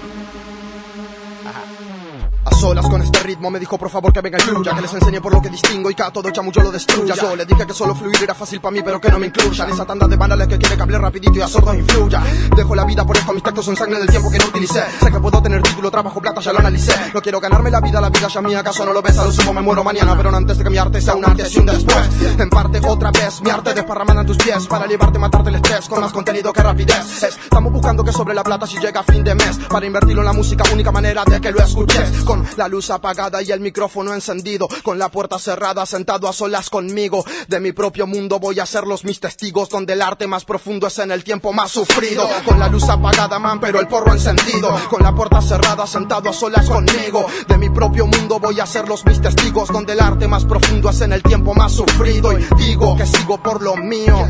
solas 2.64 2.88
con 2.88 3.02
este 3.02 3.20
ritmo. 3.20 3.52
Me 3.52 3.60
dijo 3.60 3.78
por 3.78 3.90
favor 3.90 4.14
que 4.14 4.22
venga 4.22 4.38
y 4.38 4.42
fluya 4.42 4.74
Que 4.74 4.82
les 4.82 4.94
enseñe 4.94 5.20
por 5.20 5.34
lo 5.34 5.42
que 5.42 5.50
distingo 5.50 5.92
y 5.92 5.96
que 5.96 6.04
a 6.04 6.12
todo 6.12 6.30
yo 6.32 6.62
lo 6.62 6.72
destruya 6.72 7.14
Yo 7.16 7.36
le 7.36 7.46
dije 7.46 7.68
que 7.68 7.74
solo 7.74 7.94
fluir 7.94 8.24
era 8.24 8.34
fácil 8.34 8.62
para 8.62 8.72
mí 8.72 8.82
pero 8.84 9.02
que 9.02 9.10
no 9.10 9.20
me 9.20 9.28
incluyan 9.28 9.70
Esa 9.70 9.86
tanda 9.86 10.08
de 10.08 10.16
banales 10.16 10.48
que 10.48 10.58
quiere 10.58 10.78
que 10.78 10.82
hable 10.82 10.98
rapidito 10.98 11.40
y 11.40 11.42
a 11.42 11.48
sordos 11.48 11.76
influya. 11.76 12.24
Dejo 12.56 12.76
la 12.76 12.86
vida 12.86 13.06
por 13.06 13.18
esto, 13.18 13.34
mis 13.34 13.44
tactos 13.44 13.66
son 13.66 13.76
sangre 13.76 14.00
del 14.00 14.08
tiempo 14.08 14.32
que 14.32 14.38
no 14.38 14.46
utilicé. 14.46 14.84
Sé 15.02 15.12
que 15.12 15.20
puedo 15.20 15.42
tener 15.42 15.62
título, 15.62 15.92
trabajo, 15.92 16.22
plata, 16.22 16.40
ya 16.40 16.54
lo 16.54 16.60
analicé. 16.60 16.94
No 17.14 17.22
quiero 17.22 17.40
ganarme 17.40 17.70
la 17.70 17.82
vida, 17.82 18.00
la 18.00 18.10
vida 18.10 18.28
ya 18.28 18.42
mía. 18.42 18.60
¿Acaso 18.60 18.86
no 18.86 18.94
lo 18.94 19.02
ves? 19.02 19.18
A 19.18 19.26
lo 19.26 19.32
sumo 19.32 19.54
me 19.54 19.62
muero 19.62 19.84
mañana 19.84 20.16
Pero 20.16 20.32
no 20.32 20.38
antes 20.38 20.58
de 20.58 20.64
que 20.64 20.70
mi 20.70 20.78
arte 20.78 21.02
sea 21.02 21.16
un 21.16 21.26
antes 21.26 21.54
y 21.56 21.60
un 21.60 21.66
después. 21.66 22.10
En 22.38 22.50
parte 22.50 22.80
otra 22.86 23.12
vez, 23.12 23.42
mi 23.42 23.50
arte 23.50 23.74
desparramada 23.74 24.22
en 24.22 24.28
tus 24.28 24.38
pies. 24.38 24.68
Para 24.68 24.88
llevarte, 24.88 25.20
matarte 25.20 25.50
el 25.50 25.56
estrés 25.56 25.90
con 25.90 26.00
más 26.00 26.12
contenido 26.12 26.54
que 26.54 26.64
rapidez. 26.64 27.24
Estamos 27.24 27.72
buscando 27.74 28.04
que 28.04 28.12
sobre 28.12 28.34
la 28.34 28.44
plata 28.44 28.66
si 28.66 28.78
llega 28.80 29.02
a 29.02 29.04
fin 29.04 29.24
de 29.24 29.36
mes. 29.36 29.60
Para 29.70 29.86
invertirlo 29.86 30.22
en 30.22 30.28
la 30.28 30.34
música, 30.34 30.64
única 30.72 30.92
manera 30.92 31.24
de 31.26 31.42
que 31.42 31.52
lo 31.52 31.60
escuches. 31.60 32.24
Con 32.24 32.46
la 32.58 32.68
luz 32.68 32.90
apagada 32.90 33.42
y 33.42 33.52
el 33.52 33.60
micrófono 33.60 34.14
encendido, 34.14 34.68
con 34.84 35.00
la 35.00 35.10
puerta 35.10 35.40
cerrada, 35.40 35.86
sentado 35.86 36.28
a 36.28 36.34
solas 36.34 36.70
conmigo. 36.70 37.26
De 37.48 37.60
mi 37.60 37.72
propio 37.72 38.08
mundo 38.08 38.40
voy 38.40 38.60
a 38.60 38.66
ser 38.66 38.86
los 38.86 39.04
mis 39.04 39.20
testigos, 39.20 39.70
donde 39.70 39.94
el 39.94 40.02
arte 40.02 40.28
más 40.28 40.46
profundo 40.46 40.88
es 40.88 41.00
en 41.00 41.12
el 41.12 41.24
tiempo 41.24 41.54
más 41.54 41.72
sufrido. 41.72 42.28
Con 42.46 42.60
la 42.60 42.68
luz 42.68 42.88
apagada, 42.90 43.40
man, 43.40 43.60
pero 43.60 43.80
el 43.80 43.88
porro 43.88 44.14
encendido, 44.14 44.76
con 44.90 45.04
la 45.04 45.14
puerta 45.14 45.42
cerrada, 45.42 45.88
sentado 45.88 46.30
a 46.30 46.34
solas 46.34 46.70
conmigo. 46.70 47.26
De 47.48 47.58
mi 47.58 47.70
propio 47.70 48.08
mundo 48.08 48.40
voy 48.40 48.60
a 48.60 48.66
ser 48.66 48.88
los 48.88 49.06
mis 49.06 49.22
testigos, 49.22 49.70
donde 49.70 49.94
el 49.94 50.00
arte 50.00 50.28
más 50.28 50.46
profundo 50.46 50.90
es 50.90 51.02
en 51.02 51.14
el 51.14 51.24
tiempo 51.24 51.54
más 51.54 51.72
sufrido. 51.72 52.38
Y 52.38 52.46
digo 52.58 52.96
que 52.96 53.06
sigo 53.06 53.42
por 53.42 53.62
lo 53.62 53.76
mío, 53.76 54.28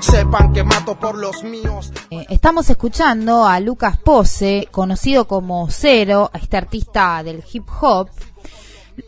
sepan 0.00 0.52
que 0.52 0.64
mato 0.64 0.98
por 0.98 1.16
los 1.16 1.42
míos. 1.42 1.92
Eh, 2.10 2.26
estamos 2.28 2.68
escuchando 2.70 3.46
a 3.46 3.60
Lucas 3.60 3.98
Pose, 3.98 4.68
conocido 4.70 5.26
como 5.26 5.68
Cero, 5.70 6.30
este 6.34 6.56
artista 6.56 7.22
del 7.22 7.42
hip 7.52 7.66
hop, 7.80 8.10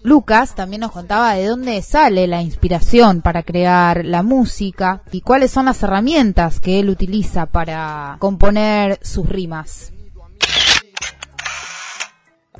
Lucas 0.02 0.54
también 0.54 0.80
nos 0.80 0.92
contaba 0.92 1.34
de 1.34 1.46
dónde 1.46 1.80
sale 1.82 2.26
la 2.26 2.42
inspiración 2.42 3.22
para 3.22 3.42
crear 3.42 4.04
la 4.04 4.22
música 4.22 5.02
y 5.12 5.20
cuáles 5.20 5.50
son 5.50 5.66
las 5.66 5.82
herramientas 5.82 6.60
que 6.60 6.80
él 6.80 6.88
utiliza 6.88 7.46
para 7.46 8.16
componer 8.18 8.98
sus 9.02 9.28
rimas. 9.28 9.92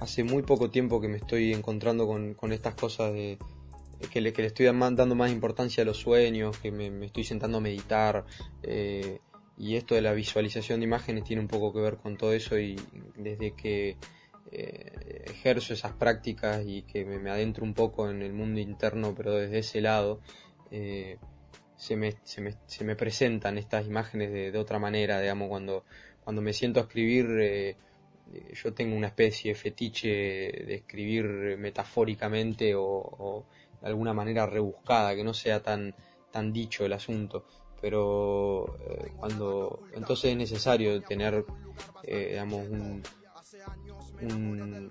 Hace 0.01 0.25
muy 0.25 0.43
poco 0.43 0.71
tiempo 0.71 1.01
que 1.01 1.09
me 1.09 1.19
estoy 1.19 1.53
encontrando 1.53 2.07
con, 2.07 2.53
estas 2.53 2.75
cosas 2.75 3.13
de 3.13 3.39
que 4.11 4.21
le, 4.21 4.33
estoy 4.37 4.67
dando 4.67 5.15
más 5.15 5.31
importancia 5.31 5.83
a 5.83 5.87
los 5.87 5.99
sueños, 5.99 6.59
que 6.59 6.73
me, 6.73 7.05
estoy 7.07 7.25
sentando 7.25 7.59
a 7.59 7.61
meditar. 7.61 8.25
Eh, 8.63 9.21
y 9.57 9.77
esto 9.77 9.95
de 9.95 10.01
la 10.01 10.13
visualización 10.13 10.81
de 10.81 10.85
imágenes 10.85 11.25
tiene 11.25 11.41
un 11.41 11.49
poco 11.49 11.73
que 11.73 11.81
ver 11.81 11.97
con 11.99 12.17
todo 12.17 12.33
eso 12.33 12.59
y 12.59 12.81
desde 13.17 13.53
que 13.53 13.97
eh, 14.51 15.25
ejerzo 15.27 15.73
esas 15.73 15.93
prácticas 15.93 16.63
y 16.67 16.83
que 16.83 17.05
me, 17.05 17.31
adentro 17.31 17.65
un 17.65 17.75
poco 17.75 18.11
en 18.11 18.23
el 18.23 18.33
mundo 18.33 18.61
interno, 18.61 19.15
pero 19.15 19.35
desde 19.35 19.61
ese 19.61 19.81
lado, 19.81 20.21
eh, 20.71 21.19
se, 21.77 21.97
me, 21.97 22.17
se, 22.23 22.41
me, 22.41 22.55
se, 22.67 22.85
me, 22.85 22.95
presentan 22.97 23.57
estas 23.57 23.87
imágenes 23.87 24.31
de, 24.31 24.59
otra 24.59 24.79
manera, 24.79 25.21
digamos, 25.21 25.49
cuando, 25.49 25.85
cuando 26.23 26.43
me 26.43 26.53
siento 26.53 26.81
a 26.81 26.83
escribir, 26.83 27.27
eh, 27.41 27.77
yo 28.53 28.75
tengo 28.75 28.95
una 28.97 29.09
especie 29.09 29.53
de 29.53 29.59
fetiche 29.59 30.09
de 30.09 30.75
escribir 30.75 31.57
metafóricamente 31.59 32.75
o, 32.77 33.47
de 33.81 33.89
alguna 33.89 34.13
manera 34.13 34.47
rebuscada, 34.47 35.15
que 35.15 35.25
no 35.25 35.35
sea 35.35 35.63
tan, 35.63 35.95
tan 36.31 36.53
dicho 36.53 36.85
el 36.85 36.93
asunto. 36.93 37.47
Pero 37.81 38.79
cuando 39.17 39.83
entonces 39.93 40.31
es 40.31 40.37
necesario 40.37 41.03
tener 41.03 41.45
digamos 42.07 42.69
un, 42.69 43.03
un 44.23 44.91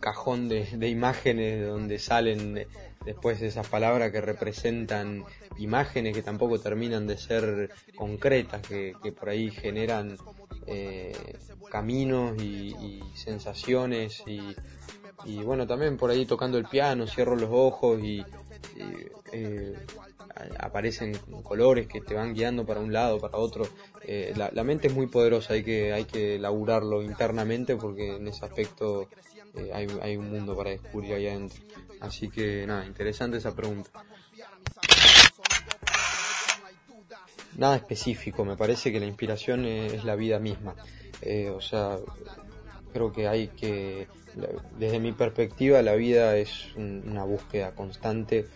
cajón 0.00 0.48
de, 0.48 0.88
imágenes 0.88 1.66
donde 1.66 1.98
salen 1.98 2.66
después 3.04 3.40
esas 3.42 3.66
palabras 3.68 4.10
que 4.12 4.20
representan 4.20 5.24
imágenes 5.58 6.14
que 6.14 6.22
tampoco 6.22 6.58
terminan 6.58 7.06
de 7.06 7.16
ser 7.16 7.70
concretas, 7.96 8.62
que, 8.62 8.94
por 9.18 9.28
ahí 9.28 9.50
generan 9.50 10.16
eh, 10.66 11.12
caminos 11.70 12.40
y, 12.42 13.00
sensaciones 13.14 14.22
y, 14.26 15.42
bueno, 15.42 15.66
también 15.66 15.96
por 15.96 16.10
ahí 16.10 16.26
tocando 16.26 16.58
el 16.58 16.66
piano, 16.66 17.06
cierro 17.06 17.36
los 17.36 17.50
ojos 17.50 18.00
y, 18.02 18.24
eh, 19.32 19.74
aparecen 20.58 21.16
colores 21.42 21.86
que 21.86 22.00
te 22.00 22.14
van 22.14 22.34
guiando 22.34 22.66
para 22.66 22.80
un 22.80 22.92
lado, 22.92 23.18
para 23.18 23.38
otro. 23.38 23.66
Eh, 24.02 24.34
la, 24.36 24.64
mente 24.64 24.88
es 24.88 24.94
muy 24.94 25.06
poderosa, 25.06 25.54
hay 25.54 25.62
que, 25.62 25.92
hay 25.92 26.04
que 26.04 26.38
laburarlo 26.38 27.02
internamente 27.02 27.76
porque 27.76 28.16
en 28.16 28.28
ese 28.28 28.44
aspecto 28.44 29.08
eh, 29.54 29.70
hay, 29.72 29.86
hay, 30.02 30.16
un 30.16 30.30
mundo 30.30 30.56
para 30.56 30.70
descubrir 30.70 31.14
ahí 31.14 31.26
adentro. 31.26 31.62
Así 32.00 32.28
que 32.28 32.66
nada, 32.66 32.84
interesante 32.86 33.38
esa 33.38 33.54
pregunta. 33.54 33.90
Nada 37.56 37.76
específico, 37.76 38.44
me 38.44 38.56
parece 38.56 38.92
que 38.92 39.00
la 39.00 39.06
inspiración 39.06 39.64
es, 39.64 40.04
la 40.04 40.14
vida 40.14 40.38
misma. 40.38 40.74
Eh, 41.22 41.48
o 41.48 41.60
sea, 41.62 41.96
creo 42.92 43.12
que 43.12 43.28
hay 43.28 43.48
que, 43.48 44.08
desde 44.78 45.00
mi 45.00 45.12
perspectiva, 45.12 45.80
la 45.80 45.94
vida 45.94 46.36
es 46.36 46.74
una 46.76 47.24
búsqueda 47.24 47.74
constante. 47.74 48.46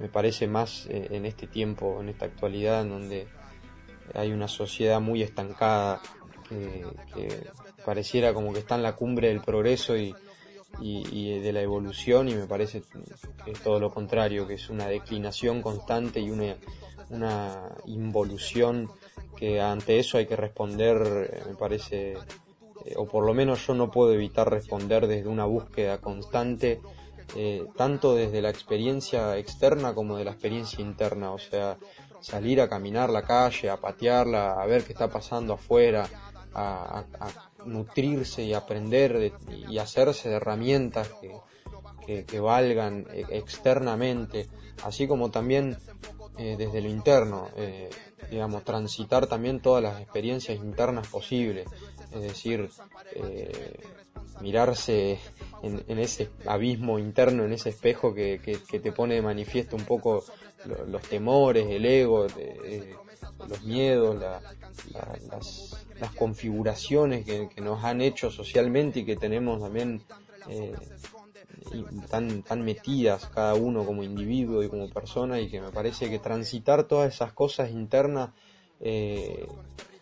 Me 0.00 0.08
parece 0.08 0.48
más 0.48 0.86
eh, 0.86 1.08
en 1.10 1.26
este 1.26 1.46
tiempo, 1.46 1.98
en 2.00 2.08
esta 2.08 2.24
actualidad, 2.24 2.82
en 2.82 2.88
donde 2.88 3.28
hay 4.14 4.32
una 4.32 4.48
sociedad 4.48 5.00
muy 5.00 5.22
estancada, 5.22 6.00
que, 6.48 6.84
pareciera 7.84 8.34
como 8.34 8.52
que 8.52 8.58
está 8.58 8.74
en 8.74 8.82
la 8.82 8.96
cumbre 8.96 9.28
del 9.28 9.40
progreso 9.40 9.96
y, 9.96 10.12
de 10.80 11.52
la 11.52 11.62
evolución 11.62 12.28
y 12.28 12.34
me 12.34 12.46
parece 12.46 12.82
que 13.44 13.52
es 13.52 13.60
todo 13.60 13.78
lo 13.78 13.90
contrario, 13.90 14.46
que 14.46 14.54
es 14.54 14.68
una 14.68 14.88
declinación 14.88 15.62
constante 15.62 16.20
y 16.20 16.30
una, 16.30 16.56
una 17.10 17.68
involución 17.86 18.90
que 19.36 19.60
ante 19.60 19.98
eso 19.98 20.18
hay 20.18 20.26
que 20.26 20.36
responder, 20.36 21.30
eh, 21.32 21.42
me 21.46 21.54
parece, 21.54 22.12
eh, 22.12 22.94
o 22.96 23.06
por 23.06 23.24
lo 23.24 23.34
menos 23.34 23.66
yo 23.66 23.74
no 23.74 23.90
puedo 23.90 24.12
evitar 24.12 24.50
responder 24.50 25.06
desde 25.06 25.28
una 25.28 25.44
búsqueda 25.44 25.98
constante 25.98 26.80
eh, 27.36 27.66
tanto 27.76 28.14
desde 28.14 28.42
la 28.42 28.50
experiencia 28.50 29.36
externa 29.38 29.94
como 29.94 30.16
de 30.16 30.24
la 30.24 30.32
experiencia 30.32 30.80
interna, 30.80 31.32
o 31.32 31.38
sea, 31.38 31.78
salir 32.20 32.60
a 32.60 32.68
caminar 32.68 33.10
la 33.10 33.22
calle, 33.22 33.70
a 33.70 33.76
patearla, 33.76 34.60
a 34.60 34.66
ver 34.66 34.84
qué 34.84 34.92
está 34.92 35.08
pasando 35.08 35.54
afuera, 35.54 36.08
a, 36.54 37.04
nutrirse 37.66 38.42
y 38.42 38.54
aprender 38.54 39.32
y 39.68 39.78
hacerse 39.78 40.30
de 40.30 40.36
herramientas 40.36 41.10
que, 42.06 42.40
valgan 42.40 43.06
eh, 43.12 43.24
externamente, 43.30 44.48
así 44.82 45.06
como 45.06 45.30
también 45.30 45.76
eh, 46.38 46.56
desde 46.58 46.80
lo 46.80 46.88
interno, 46.88 47.48
digamos, 48.30 48.64
transitar 48.64 49.28
también 49.28 49.60
todas 49.60 49.82
las 49.82 50.00
experiencias 50.00 50.58
internas 50.58 51.06
posibles, 51.06 51.68
es 52.12 52.22
decir, 52.22 52.70
mirarse 54.40 55.18
en, 55.62 55.98
ese 55.98 56.30
abismo 56.46 56.98
interno, 56.98 57.44
en 57.44 57.52
ese 57.52 57.70
espejo 57.70 58.14
que, 58.14 58.40
te 58.70 58.92
pone 58.92 59.14
de 59.14 59.22
manifiesto 59.22 59.76
un 59.76 59.84
poco 59.84 60.24
los 60.88 61.02
temores, 61.02 61.66
el 61.68 61.84
ego, 61.84 62.26
los 63.48 63.62
miedos, 63.62 64.16
las, 64.20 65.76
configuraciones 66.16 67.26
que, 67.26 67.60
nos 67.60 67.84
han 67.84 68.00
hecho 68.00 68.30
socialmente 68.30 69.00
y 69.00 69.04
que 69.04 69.16
tenemos 69.16 69.60
también 69.60 70.02
eh, 70.48 70.72
tan, 72.08 72.42
tan 72.42 72.64
metidas 72.64 73.26
cada 73.26 73.54
uno 73.54 73.84
como 73.84 74.02
individuo 74.02 74.62
y 74.62 74.68
como 74.68 74.88
persona 74.88 75.40
y 75.40 75.48
que 75.48 75.60
me 75.60 75.70
parece 75.70 76.08
que 76.08 76.18
transitar 76.18 76.84
todas 76.84 77.14
esas 77.14 77.32
cosas 77.32 77.70
internas 77.70 78.30
eh, 78.80 79.46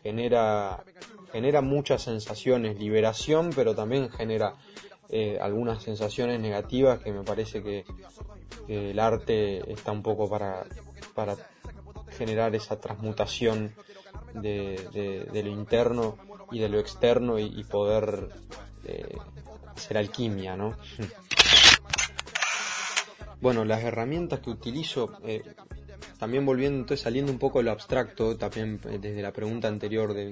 genera, 0.03 0.85
genera 1.33 1.61
muchas 1.61 2.03
sensaciones, 2.03 2.79
liberación, 2.79 3.51
pero 3.55 3.75
también 3.75 4.11
genera 4.11 4.55
eh, 5.11 5.39
algunas 5.41 5.83
sensaciones 5.83 6.41
negativas 6.41 7.01
que 7.01 7.13
me 7.13 7.23
parece 7.23 7.63
que, 7.63 7.85
el 8.69 8.99
arte 8.99 9.73
está 9.73 9.93
un 9.93 10.03
poco 10.03 10.29
para, 10.29 10.67
para 11.15 11.37
generar 12.11 12.55
esa 12.55 12.79
transmutación 12.79 13.75
de, 14.35 15.27
lo 15.33 15.49
interno 15.49 16.19
y 16.51 16.59
de 16.59 16.69
lo 16.69 16.79
externo 16.79 17.39
y, 17.39 17.65
poder 17.65 18.29
eh, 18.85 19.17
hacer 19.75 19.97
alquimia, 19.97 20.57
¿no? 20.57 20.77
bueno, 23.41 23.65
las 23.65 23.83
herramientas 23.83 24.41
que 24.41 24.51
utilizo, 24.51 25.19
eh, 25.25 25.43
también 26.19 26.45
volviendo, 26.45 26.81
entonces 26.81 27.03
saliendo 27.03 27.31
un 27.31 27.39
poco 27.39 27.59
de 27.59 27.65
lo 27.65 27.71
abstracto, 27.71 28.37
también 28.37 28.81
eh, 28.91 28.99
desde 29.01 29.23
la 29.23 29.33
pregunta 29.33 29.69
anterior 29.69 30.13
de, 30.13 30.31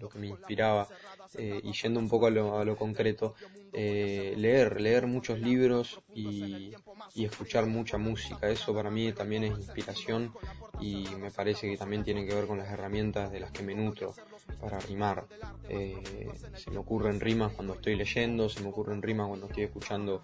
lo 0.00 0.08
que 0.08 0.18
me 0.18 0.28
inspiraba 0.28 0.88
eh, 1.36 1.60
y 1.62 1.72
yendo 1.72 2.00
un 2.00 2.08
poco 2.08 2.26
a 2.26 2.30
lo, 2.30 2.76
concreto, 2.76 3.34
eh, 3.72 4.34
leer, 4.36 4.80
leer 4.80 5.06
muchos 5.06 5.38
libros 5.38 6.00
y, 6.14 6.72
escuchar 7.14 7.66
mucha 7.66 7.98
música, 7.98 8.48
eso 8.48 8.72
para 8.72 8.90
mí 8.90 9.12
también 9.12 9.44
es 9.44 9.50
inspiración 9.50 10.32
y 10.80 11.06
me 11.18 11.30
parece 11.30 11.68
que 11.68 11.76
también 11.76 12.04
tiene 12.04 12.24
que 12.24 12.34
ver 12.34 12.46
con 12.46 12.58
las 12.58 12.70
herramientas 12.70 13.30
de 13.32 13.40
las 13.40 13.50
que 13.50 13.62
me 13.62 13.74
nutro 13.74 14.14
para 14.60 14.78
rimar. 14.80 15.26
se 15.68 16.70
me 16.70 16.78
ocurren 16.78 17.20
rimas 17.20 17.52
cuando 17.52 17.74
estoy 17.74 17.96
leyendo, 17.96 18.48
se 18.48 18.60
me 18.60 18.68
ocurren 18.68 19.02
rimas 19.02 19.28
cuando 19.28 19.46
estoy 19.46 19.64
escuchando. 19.64 20.22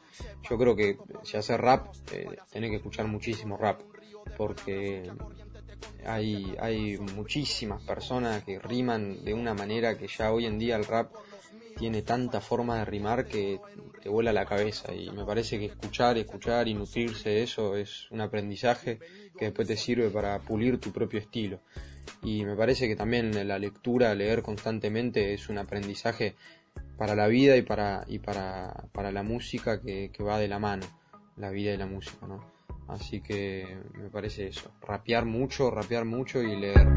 Yo 0.49 0.57
creo 0.57 0.77
que 0.77 0.99
si 1.23 1.37
hace 1.37 1.57
rap, 1.57 1.89
eh, 2.13 2.27
tenés 2.51 2.71
que 2.71 2.77
escuchar 2.77 3.07
muchísimo 3.07 3.57
rap 3.57 3.81
porque 4.37 5.11
hay, 6.07 6.55
hay 6.61 6.99
muchísimas 6.99 7.83
personas 7.83 8.45
que 8.45 8.59
riman 8.59 9.25
de 9.25 9.35
una 9.35 9.55
manera 9.55 9.97
que 9.97 10.09
ya 10.09 10.33
hoy 10.33 10.47
en 10.47 10.59
día 10.59 10.77
el 10.77 10.85
rap 10.85 11.13
tiene 11.77 12.03
tanta 12.03 12.41
forma 12.41 12.79
de 12.79 12.85
rimar 12.85 13.27
que 13.27 13.61
te 14.03 14.09
vuela 14.09 14.33
la 14.33 14.45
cabeza 14.45 14.95
y 14.95 15.11
me 15.11 15.25
parece 15.25 15.59
que 15.59 15.67
escuchar, 15.67 16.17
escuchar 16.19 16.69
y 16.69 16.75
nutrirse 16.75 17.31
de 17.31 17.43
eso 17.43 17.77
es 17.77 18.11
un 18.11 18.21
aprendizaje 18.21 18.99
que 19.37 19.47
después 19.47 19.67
te 19.67 19.77
sirve 19.77 20.11
para 20.11 20.39
pulir 20.39 20.79
tu 20.79 20.93
propio 20.93 21.19
estilo. 21.19 21.61
Y 22.23 22.45
me 22.45 22.55
parece 22.55 22.87
que 22.87 22.97
también 22.97 23.49
la 23.49 23.59
lectura, 23.59 24.15
leer 24.15 24.43
constantemente 24.43 25.35
es 25.35 25.49
un 25.49 25.59
aprendizaje 25.59 26.37
para 26.97 27.15
la 27.15 27.27
vida 27.27 27.57
y 27.57 27.63
para, 27.63 28.05
y 28.07 28.19
para, 28.19 28.89
para 28.93 29.11
la 29.11 29.23
música 29.23 29.81
que, 29.81 30.11
que 30.13 30.23
va 30.23 30.39
de 30.39 30.49
la 30.49 30.59
mano, 30.59 30.87
la 31.37 31.51
vida 31.51 31.73
y 31.73 31.77
la 31.77 31.87
música, 31.87 32.27
¿no? 32.27 32.54
Así 32.88 33.20
que 33.20 33.79
me 33.94 34.09
parece 34.11 34.49
eso, 34.49 34.70
rapear 34.83 35.25
mucho, 35.25 35.70
rapear 35.70 36.05
mucho 36.05 36.42
y 36.42 36.57
leer. 36.57 36.88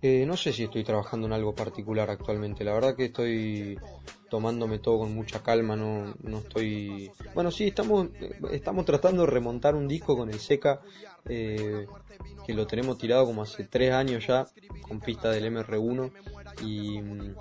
Eh, 0.00 0.24
no 0.26 0.36
sé 0.36 0.52
si 0.52 0.64
estoy 0.64 0.84
trabajando 0.84 1.26
en 1.26 1.32
algo 1.32 1.54
particular 1.54 2.08
actualmente. 2.08 2.64
La 2.64 2.72
verdad 2.72 2.94
que 2.94 3.06
estoy 3.06 3.78
tomándome 4.28 4.78
todo 4.78 4.98
con 5.00 5.14
mucha 5.14 5.42
calma, 5.42 5.76
no, 5.76 6.14
no 6.22 6.38
estoy... 6.38 7.10
Bueno, 7.34 7.50
sí, 7.50 7.68
estamos, 7.68 8.08
estamos 8.50 8.84
tratando 8.84 9.22
de 9.22 9.30
remontar 9.30 9.74
un 9.74 9.88
disco 9.88 10.16
con 10.16 10.30
el 10.30 10.40
Seca, 10.40 10.80
eh, 11.26 11.86
que 12.46 12.54
lo 12.54 12.66
tenemos 12.66 12.98
tirado 12.98 13.26
como 13.26 13.42
hace 13.42 13.64
tres 13.64 13.92
años 13.92 14.26
ya, 14.26 14.46
con 14.82 15.00
pista 15.00 15.30
del 15.30 15.52
MR1, 15.52 16.10
y 16.62 17.00
mm, 17.00 17.34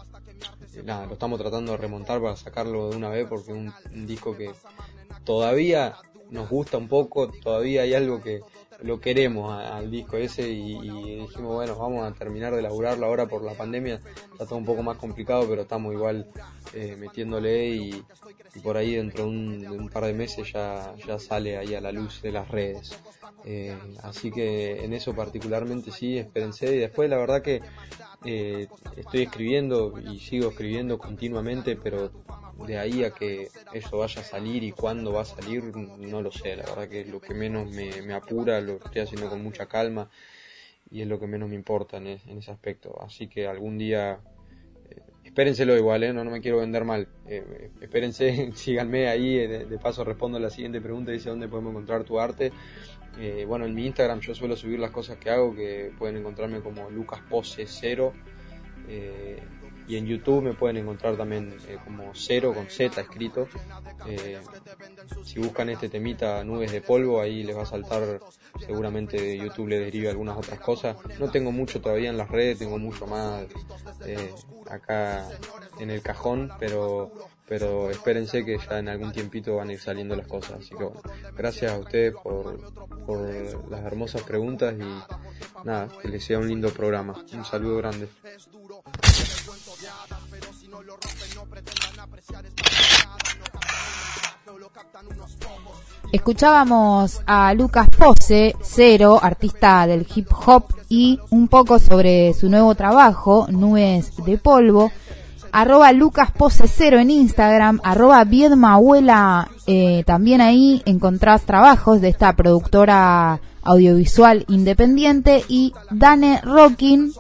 nada, 0.84 1.06
lo 1.06 1.14
estamos 1.14 1.40
tratando 1.40 1.74
de 1.74 1.78
remontar 1.78 2.22
para 2.22 2.36
sacarlo 2.36 2.90
de 2.90 2.98
una 2.98 3.10
vez, 3.10 3.28
porque 3.28 3.52
es 3.52 3.58
un 3.58 4.08
disco 4.08 4.36
que 4.36 4.52
todavía 5.24 5.96
nos 6.30 6.50
gusta 6.50 6.78
un 6.78 6.88
poco, 6.88 7.32
todavía 7.32 7.84
hay 7.84 7.94
algo 7.94 8.22
que 8.22 8.42
lo 8.82 9.00
queremos 9.00 9.52
al 9.54 9.90
disco 9.90 10.18
ese 10.18 10.48
y, 10.50 11.20
dijimos, 11.22 11.56
bueno, 11.56 11.76
vamos 11.76 12.10
a 12.10 12.14
terminar 12.14 12.56
de 12.56 12.62
laburarlo 12.62 13.06
ahora 13.06 13.26
por 13.26 13.44
la 13.44 13.54
pandemia. 13.54 14.00
Está 14.32 14.46
todo 14.46 14.58
un 14.58 14.66
poco 14.66 14.84
más 14.84 14.98
complicado, 14.98 15.48
pero 15.50 15.64
estamos 15.64 15.94
igual 15.94 16.28
eh, 16.74 16.96
metiéndole 17.00 17.70
y, 17.70 18.04
por 18.64 18.78
ahí 18.78 18.96
dentro 18.96 19.26
de 19.26 19.30
un, 19.30 19.90
par 19.90 20.06
de 20.06 20.14
meses 20.14 20.52
ya, 20.52 20.94
ya 21.06 21.20
sale 21.20 21.58
ahí 21.58 21.76
a 21.76 21.82
la 21.82 21.92
luz 21.92 22.22
de 22.22 22.32
las 22.32 22.48
redes. 22.50 22.98
Eh, 23.46 23.78
así 24.04 24.32
que 24.32 24.84
en 24.84 24.94
eso 24.94 25.14
particularmente 25.14 25.92
sí, 25.92 26.18
espérense. 26.18 26.76
Y 26.76 26.80
después 26.80 27.10
la 27.10 27.18
verdad 27.18 27.42
que 27.42 27.62
eh, 28.26 28.68
estoy 28.96 29.24
escribiendo 29.24 29.94
y 30.00 30.20
sigo 30.20 30.50
escribiendo 30.50 30.98
continuamente, 30.98 31.76
pero 31.76 32.12
de 32.66 32.78
ahí 32.78 33.04
a 33.04 33.12
que 33.12 33.50
eso 33.74 33.98
vaya 34.00 34.22
a 34.22 34.24
salir 34.24 34.64
y 34.64 34.72
cuándo 34.72 35.14
va 35.14 35.22
a 35.22 35.26
salir, 35.26 35.64
no 35.76 36.22
lo 36.22 36.32
sé. 36.32 36.56
La 36.56 36.64
verdad 36.64 36.90
que 36.90 37.06
lo 37.06 37.22
que 37.22 37.34
menos 37.34 37.70
me, 37.70 38.14
apura, 38.14 38.60
lo 38.62 38.78
estoy 38.78 39.02
haciendo 39.02 39.30
con 39.30 39.44
mucha 39.44 39.68
calma 39.68 40.10
y 40.90 41.02
es 41.02 41.08
lo 41.08 41.20
que 41.20 41.28
menos 41.28 41.50
me 41.50 41.56
importa 41.56 41.98
en, 41.98 42.08
ese 42.08 42.52
aspecto. 42.52 43.00
Así 43.02 43.28
que 43.28 43.48
algún 43.48 43.78
día, 43.78 44.20
eh, 44.90 45.02
espérenselo 45.24 45.78
igual, 45.78 46.04
¿eh? 46.04 46.14
no, 46.14 46.24
no 46.24 46.32
me 46.32 46.42
quiero 46.42 46.58
vender 46.58 46.86
mal. 46.86 47.08
Eh, 47.28 47.72
espérense, 47.82 48.52
síganme 48.56 49.08
ahí. 49.08 49.46
De, 49.48 49.78
paso 49.78 50.04
respondo 50.04 50.38
a 50.38 50.42
la 50.42 50.50
siguiente 50.50 50.82
pregunta, 50.82 51.12
dice 51.12 51.30
dónde 51.30 51.48
podemos 51.48 51.72
encontrar 51.72 52.04
tu 52.04 52.20
arte. 52.20 52.52
Bueno, 53.48 53.66
en 53.66 53.74
mi 53.74 53.86
Instagram 53.86 54.20
yo 54.20 54.36
suelo 54.36 54.56
subir 54.56 54.80
las 54.80 54.92
cosas 54.92 55.18
que 55.18 55.30
hago, 55.30 55.56
que 55.56 55.92
pueden 55.98 56.18
encontrarme 56.18 56.62
como 56.62 56.90
Lucas 56.90 57.22
Pose 57.30 57.66
0 57.66 58.14
y 59.88 59.96
en 59.96 60.06
YouTube 60.06 60.44
me 60.44 60.54
pueden 60.54 60.78
encontrar 60.78 61.16
también 61.16 61.56
eh, 61.68 61.78
como 61.84 62.12
cero 62.14 62.54
con 62.54 62.70
Z 62.70 63.00
escrito. 63.00 63.48
Eh, 64.06 64.40
si 65.24 65.40
buscan 65.40 65.70
este 65.70 65.88
temita 65.88 66.44
nubes 66.44 66.74
de 66.74 66.82
polvo, 66.82 67.22
ahí 67.22 67.44
les 67.44 67.56
va 67.56 67.64
a 67.64 67.66
saltar, 67.66 68.20
seguramente 68.60 69.38
YouTube 69.38 69.70
le 69.70 69.80
derive 69.80 70.10
algunas 70.10 70.38
otras 70.38 70.60
cosas. 70.60 70.98
No 71.20 71.32
tengo 71.32 71.54
mucho 71.54 71.80
todavía 71.80 72.10
en 72.10 72.18
las 72.18 72.30
redes, 72.30 72.60
tengo 72.60 72.78
mucho 72.78 73.08
más 73.08 73.46
eh, 74.06 74.34
acá 74.70 75.30
en 75.80 75.90
el 75.90 76.02
cajón, 76.02 76.52
pero 76.60 77.14
pero 77.48 77.90
espérense 77.90 78.44
que 78.44 78.58
ya 78.58 78.80
en 78.80 78.90
algún 78.90 79.12
tiempito 79.12 79.56
van 79.56 79.70
a 79.70 79.74
ir 79.74 79.80
saliendo 79.80 80.16
las 80.16 80.28
cosas. 80.28 80.60
Así 80.60 80.76
que 80.76 80.90
gracias 81.36 81.72
a 81.72 81.80
ustedes 81.80 82.14
por, 82.22 82.60
por 83.06 83.70
las 83.70 83.84
hermosas 83.86 84.22
preguntas 84.24 84.76
y 84.78 85.66
nada, 85.66 85.88
que 86.02 86.10
les 86.10 86.24
sea 86.24 86.40
un 86.40 86.48
lindo 86.48 86.70
programa. 86.70 87.16
Un 87.34 87.46
saludo 87.46 87.78
grande. 87.78 88.10
Escuchábamos 96.12 97.22
a 97.26 97.54
Lucas 97.54 97.88
Pose, 97.98 98.56
cero, 98.62 99.20
artista 99.22 99.88
del 99.88 100.08
hip 100.14 100.30
hop, 100.46 100.66
y 100.90 101.20
un 101.30 101.48
poco 101.48 101.80
sobre 101.80 102.34
su 102.34 102.50
nuevo 102.50 102.76
trabajo, 102.76 103.48
Nubes 103.50 104.16
de 104.26 104.38
Polvo 104.38 104.92
arroba 105.52 105.92
lucaspose0 105.92 107.02
en 107.02 107.12
Instagram, 107.12 107.80
arroba 107.84 108.24
viedmahuela, 108.24 109.50
eh, 109.66 110.04
también 110.06 110.42
ahí 110.42 110.82
encontrás 110.86 111.44
trabajos 111.44 112.02
de 112.02 112.10
esta 112.10 112.34
productora 112.34 113.40
audiovisual 113.64 114.46
independiente 114.48 115.44
y 115.48 115.74
Dane 115.92 116.42
Rockin 116.42 117.12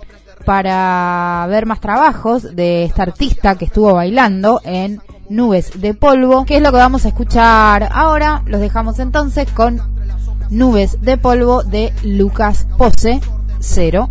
para 0.45 1.45
ver 1.49 1.65
más 1.65 1.81
trabajos 1.81 2.55
de 2.55 2.85
esta 2.85 3.03
artista 3.03 3.55
que 3.55 3.65
estuvo 3.65 3.93
bailando 3.93 4.61
en 4.63 5.01
Nubes 5.29 5.81
de 5.81 5.93
Polvo, 5.93 6.45
que 6.45 6.55
es 6.55 6.61
lo 6.61 6.71
que 6.71 6.77
vamos 6.77 7.03
a 7.03 7.09
escuchar 7.09 7.89
ahora. 7.91 8.43
Los 8.45 8.61
dejamos 8.61 8.99
entonces 8.99 9.51
con 9.51 9.81
Nubes 10.49 11.01
de 11.01 11.17
Polvo 11.17 11.63
de 11.63 11.91
Lucas 12.03 12.65
Pose 12.77 13.19
0 13.59 14.09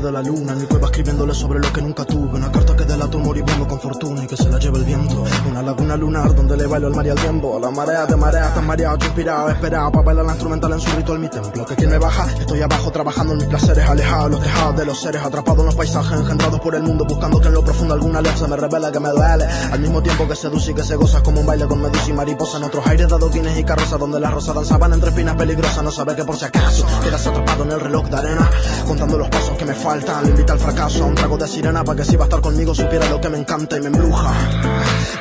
de 0.00 0.12
la 0.12 0.22
luna 0.22 0.52
En 0.52 0.60
mi 0.60 0.66
cueva 0.66 0.86
escribiéndole 0.86 1.34
sobre 1.34 1.60
lo 1.60 1.72
que 1.72 1.82
nunca 1.82 2.04
tuve. 2.04 2.36
Una 2.36 2.50
carta 2.50 2.76
que 2.76 2.84
delata 2.84 3.16
un 3.16 3.24
moribundo 3.24 3.66
con 3.66 3.80
fortuna 3.80 4.24
Y 4.24 4.26
que 4.26 4.36
se 4.36 4.48
la 4.48 4.58
lleva 4.58 4.78
el 4.78 4.84
viento. 4.84 5.24
Una 5.48 5.62
laguna 5.62 5.96
lunar 5.96 6.34
donde 6.34 6.56
le 6.56 6.66
bailo 6.66 6.88
al 6.88 6.94
mar 6.94 7.06
y 7.06 7.10
al 7.10 7.18
tiempo. 7.18 7.58
La 7.60 7.70
marea 7.70 8.06
de 8.06 8.16
marea 8.16 8.54
tan 8.54 8.66
mareado, 8.66 8.96
inspirado 9.04 9.48
Esperado 9.50 9.92
para 9.92 10.04
bailar 10.04 10.26
la 10.26 10.32
instrumental 10.32 10.72
en 10.72 10.80
su 10.80 10.96
ritual 10.96 11.18
mi 11.18 11.28
templo. 11.28 11.64
Que 11.66 11.76
quien 11.76 11.90
me 11.90 11.98
baja, 11.98 12.26
estoy 12.38 12.62
abajo 12.62 12.90
trabajando 12.90 13.32
en 13.32 13.38
mis 13.38 13.48
placeres 13.48 13.88
Alejados, 13.88 14.30
los 14.30 14.42
tejados 14.42 14.76
de 14.76 14.84
los 14.84 15.00
seres 15.00 15.22
Atrapados 15.22 15.60
en 15.60 15.66
los 15.66 15.74
paisajes 15.74 16.20
engendrados 16.20 16.60
por 16.60 16.74
el 16.74 16.82
mundo 16.82 17.04
Buscando 17.04 17.40
que 17.40 17.48
en 17.48 17.54
lo 17.54 17.64
profundo 17.64 17.94
alguna 17.94 18.18
alerta 18.18 18.46
me 18.46 18.56
revela 18.56 18.92
que 18.92 19.00
me 19.00 19.10
duele. 19.10 19.44
Al 19.72 19.80
mismo 19.80 20.02
tiempo 20.02 20.28
que 20.28 20.36
seduce 20.36 20.72
y 20.72 20.74
que 20.74 20.82
se 20.82 20.96
goza 20.96 21.22
como 21.22 21.40
un 21.40 21.46
baile 21.46 21.66
con 21.66 21.80
medusa 21.80 22.10
y 22.10 22.12
mariposa 22.12 22.58
En 22.58 22.64
otros 22.64 22.86
aires 22.86 23.08
dado 23.08 23.30
y 23.36 23.64
carrozas 23.64 23.98
donde 23.98 24.18
las 24.18 24.32
rosas 24.32 24.54
danzaban 24.54 24.92
entre 24.92 25.10
espinas 25.10 25.36
peligrosas 25.36 25.82
No 25.82 25.90
saber 25.90 26.16
que 26.16 26.24
por 26.24 26.36
si 26.36 26.44
acaso 26.44 26.86
quedas 27.02 27.26
atrapado 27.26 27.64
en 27.64 27.72
el 27.72 27.80
reloj 27.80 28.06
de 28.08 28.16
arena 28.16 28.50
Contando 28.86 29.18
los 29.18 29.28
pasos 29.28 29.56
que 29.56 29.64
me 29.64 29.74
faltan 29.86 30.24
Le 30.24 30.30
invita 30.30 30.52
al 30.52 30.58
fracaso 30.58 31.04
a 31.04 31.06
un 31.06 31.14
trago 31.14 31.36
de 31.36 31.46
sirena 31.46 31.84
Para 31.84 31.98
que 31.98 32.04
si 32.04 32.16
va 32.16 32.24
a 32.24 32.26
estar 32.26 32.40
conmigo 32.40 32.74
supiera 32.74 33.08
lo 33.08 33.20
que 33.20 33.28
me 33.28 33.38
encanta 33.38 33.76
y 33.76 33.80
me 33.80 33.86
embruja. 33.86 34.32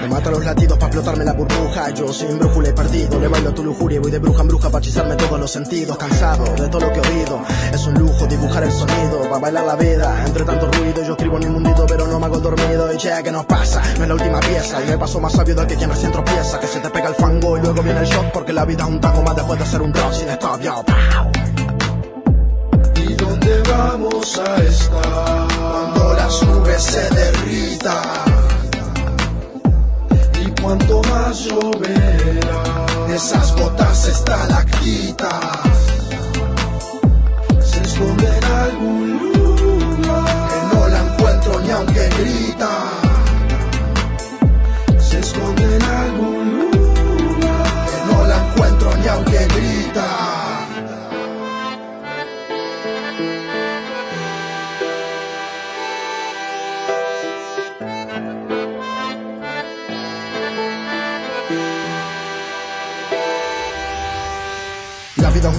Me 0.01 0.07
mata 0.07 0.31
los 0.31 0.43
latidos 0.43 0.77
para 0.77 0.87
explotarme 0.87 1.23
la 1.23 1.33
burbuja. 1.33 1.89
Yo 1.91 2.11
sin 2.11 2.37
brújula 2.39 2.69
y 2.69 2.73
perdido 2.73 3.19
Le 3.19 3.27
bailo 3.27 3.49
a 3.49 3.53
tu 3.53 3.63
lujuria 3.63 3.97
y 3.97 3.99
voy 3.99 4.11
de 4.11 4.19
bruja 4.19 4.41
en 4.41 4.47
bruja 4.47 4.69
Para 4.69 4.83
hechizarme 4.83 5.15
todos 5.15 5.39
los 5.39 5.51
sentidos. 5.51 5.97
Cansado 5.97 6.43
de 6.55 6.67
todo 6.67 6.81
lo 6.81 6.93
que 6.93 6.99
he 6.99 7.13
oído 7.13 7.41
Es 7.71 7.85
un 7.85 7.93
lujo 7.93 8.25
dibujar 8.25 8.63
el 8.63 8.71
sonido 8.71 9.21
Para 9.21 9.37
bailar 9.37 9.65
la 9.65 9.75
vida 9.75 10.23
Entre 10.25 10.43
tanto 10.43 10.71
ruido. 10.71 11.03
Yo 11.03 11.11
escribo 11.13 11.37
en 11.37 11.43
mi 11.47 11.49
mundito 11.51 11.85
Pero 11.87 12.07
no 12.07 12.19
me 12.19 12.25
hago 12.25 12.39
dormido. 12.39 12.91
Y 12.93 12.97
che, 12.97 13.11
¿qué 13.23 13.31
nos 13.31 13.45
pasa? 13.45 13.81
No 13.97 14.03
es 14.03 14.07
la 14.07 14.15
última 14.15 14.39
pieza 14.39 14.83
Y 14.83 14.89
me 14.89 14.97
paso 14.97 15.19
más 15.19 15.33
sabio 15.33 15.55
del 15.55 15.67
que 15.67 15.75
quien 15.75 15.89
recién 15.89 16.11
tropieza 16.11 16.59
Que 16.59 16.67
se 16.67 16.79
te 16.79 16.89
pega 16.89 17.09
el 17.09 17.15
fango 17.15 17.57
y 17.57 17.61
luego 17.61 17.83
viene 17.83 17.99
el 17.99 18.07
shock 18.07 18.31
Porque 18.33 18.51
la 18.51 18.65
vida 18.65 18.83
es 18.83 18.89
un 18.89 18.99
taco 18.99 19.21
más 19.21 19.35
después 19.35 19.59
de 19.59 19.65
ser 19.65 19.81
un 19.81 19.93
rock 19.93 20.13
sin 20.13 20.29
stop, 20.29 20.61
yo, 20.61 20.83
dónde 23.45 23.71
vamos 23.71 24.39
a 24.39 24.55
estar. 24.63 25.47
Cuando 25.57 26.13
las 26.13 26.43
nubes 26.43 26.83
se 26.83 27.09
derritan 27.09 28.25
y 30.41 30.61
cuanto 30.61 31.01
más 31.03 31.39
lloverá 31.45 32.85
esas 33.13 33.55
gotas 33.55 34.07
estalactitas 34.07 35.33
se 37.63 37.81
esconden 37.81 38.33
en 38.33 38.43
algún 38.43 39.31
lugar 39.33 40.49
que 40.49 40.75
no 40.75 40.87
la 40.87 40.99
encuentro 40.99 41.59
ni 41.61 41.71
aunque 41.71 42.09
grita 42.09 42.94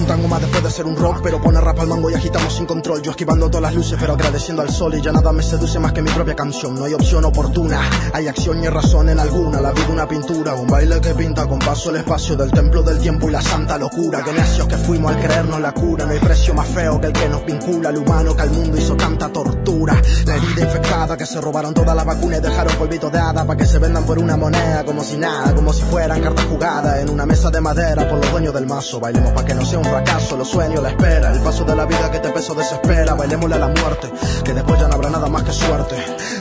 tango 0.07 0.27
más 0.27 0.41
después 0.41 0.63
de 0.63 0.71
ser 0.71 0.85
un 0.85 0.95
rock 0.95 1.19
Pero 1.21 1.41
pone 1.41 1.59
rap 1.61 1.79
al 1.79 1.87
mango 1.87 2.09
y 2.09 2.13
agitamos 2.13 2.53
sin 2.53 2.65
control. 2.65 3.01
Yo 3.01 3.11
esquivando 3.11 3.47
todas 3.49 3.61
las 3.61 3.75
luces 3.75 3.97
pero 3.99 4.13
agradeciendo 4.13 4.61
al 4.61 4.69
sol 4.69 4.95
Y 4.95 5.01
ya 5.01 5.11
nada 5.11 5.31
me 5.31 5.43
seduce 5.43 5.77
más 5.79 5.93
que 5.93 6.01
mi 6.01 6.09
propia 6.09 6.35
canción. 6.35 6.75
No 6.75 6.85
hay 6.85 6.93
opción 6.93 7.25
oportuna, 7.25 7.81
hay 8.13 8.27
acción 8.27 8.63
y 8.63 8.67
razón 8.67 9.09
en 9.09 9.19
alguna. 9.19 9.61
La 9.61 9.71
vida 9.71 9.89
una 9.89 10.07
pintura, 10.07 10.55
un 10.55 10.67
baile 10.67 10.99
que 11.01 11.13
pinta 11.13 11.45
con 11.45 11.59
paso 11.59 11.89
el 11.89 11.97
espacio 11.97 12.35
Del 12.35 12.51
templo 12.51 12.81
del 12.81 12.99
tiempo 12.99 13.27
y 13.27 13.31
la 13.31 13.41
santa 13.41 13.77
locura. 13.77 14.23
Que 14.23 14.33
necios 14.33 14.67
que 14.67 14.77
fuimos 14.77 15.13
al 15.13 15.21
creernos 15.21 15.59
la 15.59 15.73
cura. 15.73 16.05
No 16.05 16.11
hay 16.11 16.19
precio 16.19 16.53
más 16.53 16.67
feo 16.67 16.99
que 16.99 17.07
el 17.07 17.13
que 17.13 17.29
nos 17.29 17.45
vincula 17.45 17.89
Al 17.89 17.97
humano 17.97 18.35
que 18.35 18.41
al 18.41 18.51
mundo 18.51 18.77
hizo 18.77 18.95
tanta 18.95 19.29
tortura. 19.29 20.01
La 20.25 20.35
herida 20.35 20.61
infectada 20.61 21.17
que 21.17 21.25
se 21.25 21.41
robaron 21.41 21.73
todas 21.73 21.95
las 21.95 22.05
vacunas 22.05 22.39
Y 22.39 22.41
dejaron 22.41 22.75
polvito 22.77 23.09
de 23.09 23.19
hada 23.19 23.45
para 23.45 23.57
que 23.57 23.65
se 23.65 23.77
vendan 23.79 24.05
por 24.05 24.17
una 24.17 24.37
moneda 24.37 24.83
Como 24.85 25.03
si 25.03 25.17
nada, 25.17 25.53
como 25.53 25.73
si 25.73 25.83
fueran 25.83 26.21
cartas 26.21 26.45
jugadas 26.45 26.99
En 26.99 27.09
una 27.09 27.25
mesa 27.25 27.49
de 27.49 27.61
madera 27.61 28.07
por 28.07 28.19
los 28.19 28.31
dueños 28.31 28.53
del 28.53 28.65
mazo. 28.65 28.99
Bailemos 28.99 29.31
para 29.31 29.45
que 29.45 29.53
no 29.53 29.65
sea 29.65 29.79
un 29.79 29.96
fracaso, 29.97 30.37
los 30.37 30.47
sueños, 30.47 30.83
la 30.83 30.89
espera, 30.89 31.31
el 31.31 31.39
paso 31.41 31.63
de 31.63 31.75
la 31.75 31.85
vida 31.85 32.11
que 32.11 32.19
te 32.19 32.29
peso 32.29 32.53
desespera, 32.53 33.15
bailémosle 33.15 33.55
a 33.55 33.59
la 33.59 33.67
muerte, 33.67 34.11
que 34.43 34.53
después 34.53 34.79
ya 34.79 34.87
no 34.87 34.93
habrá 34.93 35.09
nada 35.09 35.27
más 35.27 35.43
que 35.43 35.51
suerte. 35.51 35.95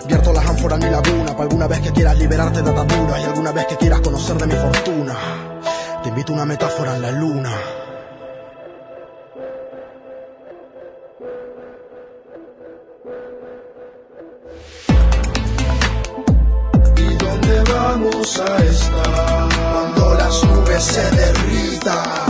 Vierto 0.07 0.33
las 0.33 0.47
ánforas 0.47 0.79
mi 0.79 0.91
laguna, 0.91 1.33
para 1.33 1.45
alguna 1.45 1.67
vez 1.67 1.81
que 1.81 1.91
quieras 1.91 2.19
liberarte 2.19 2.61
de 2.61 2.71
ataduras 2.71 3.21
y 3.21 3.25
alguna 3.25 3.53
vez 3.53 3.67
que 3.67 3.77
quieras 3.77 4.01
conocer 4.01 4.37
de 4.37 4.47
mi 4.47 4.55
fortuna. 4.55 5.15
Te 6.03 6.09
invito 6.11 6.33
a 6.33 6.35
una 6.35 6.45
metáfora 6.45 6.97
en 6.97 7.03
la 7.03 7.11
luna. 7.13 7.53
¿Y 16.97 17.17
dónde 17.17 17.73
vamos 17.73 18.39
a 18.39 18.65
estar 18.65 19.49
cuando 19.73 20.15
las 20.15 20.45
nubes 20.45 20.83
se 20.83 21.11
derritan? 21.11 22.26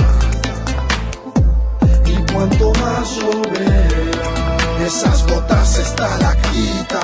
Cuanto 2.36 2.70
más 2.80 3.16
lloverá, 3.16 4.56
esas 4.86 5.26
gotas 5.26 5.78
estalactitas 5.78 7.02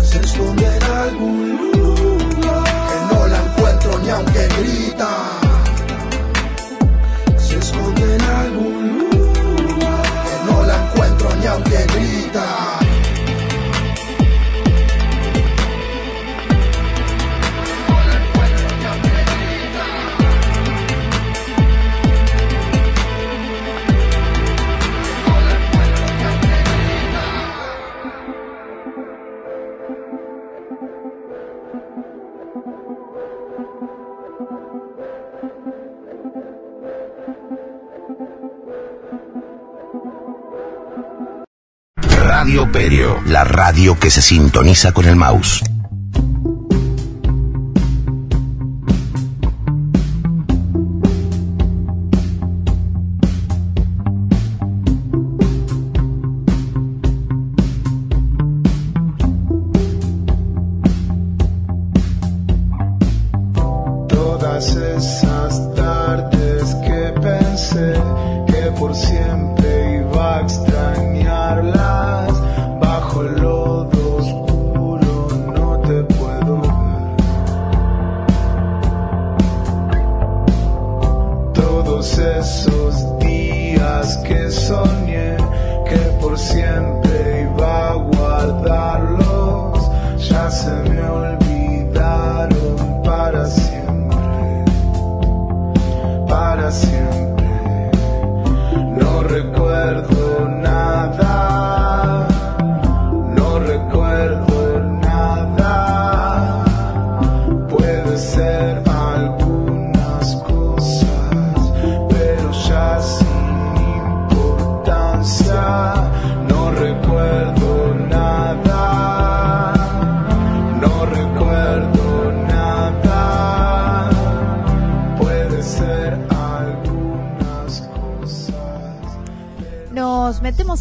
se 0.00 0.20
esconden 0.20 0.72
en 0.72 0.82
algún 0.82 1.70
lugar 1.72 2.64
que 2.88 3.14
no 3.14 3.26
la 3.26 3.38
encuentro 3.44 3.98
ni 3.98 4.08
aunque 4.08 4.48
grita. 4.58 5.43
Que 43.92 44.10
se 44.10 44.22
sintoniza 44.22 44.92
con 44.92 45.04
el 45.04 45.14
mouse. 45.14 45.62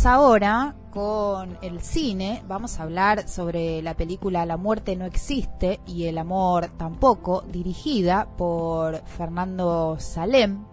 Ahora 0.05 0.75
con 0.91 1.57
el 1.61 1.81
cine. 1.81 2.43
Vamos 2.47 2.79
a 2.79 2.83
hablar 2.83 3.27
sobre 3.27 3.81
la 3.81 3.93
película 3.93 4.45
La 4.45 4.57
muerte 4.57 4.95
no 4.95 5.05
existe 5.05 5.79
y 5.87 6.05
el 6.05 6.17
amor 6.17 6.71
tampoco, 6.77 7.43
dirigida 7.47 8.27
por 8.37 9.03
Fernando 9.05 9.97
Salem. 9.99 10.65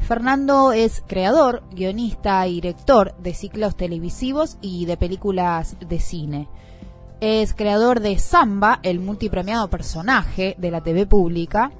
Fernando 0.00 0.72
es 0.72 1.04
creador, 1.06 1.62
guionista 1.72 2.46
y 2.48 2.54
director 2.54 3.14
de 3.18 3.34
ciclos 3.34 3.76
televisivos 3.76 4.58
y 4.60 4.86
de 4.86 4.96
películas 4.96 5.76
de 5.80 6.00
cine. 6.00 6.48
Es 7.20 7.54
creador 7.54 8.00
de 8.00 8.18
Samba, 8.18 8.80
el 8.82 8.98
multipremiado 8.98 9.70
personaje 9.70 10.56
de 10.58 10.70
la 10.72 10.80
TV 10.80 11.06
pública, 11.06 11.70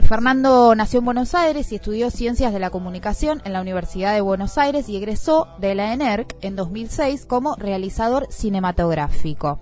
Fernando 0.00 0.74
nació 0.74 1.00
en 1.00 1.04
Buenos 1.04 1.34
Aires 1.34 1.70
y 1.70 1.74
estudió 1.74 2.10
Ciencias 2.10 2.52
de 2.52 2.58
la 2.58 2.70
Comunicación 2.70 3.42
en 3.44 3.52
la 3.52 3.60
Universidad 3.60 4.14
de 4.14 4.22
Buenos 4.22 4.56
Aires 4.56 4.88
y 4.88 4.96
egresó 4.96 5.48
de 5.58 5.74
la 5.74 5.92
ENERC 5.92 6.34
en 6.40 6.56
2006 6.56 7.26
como 7.26 7.56
realizador 7.56 8.26
cinematográfico. 8.30 9.60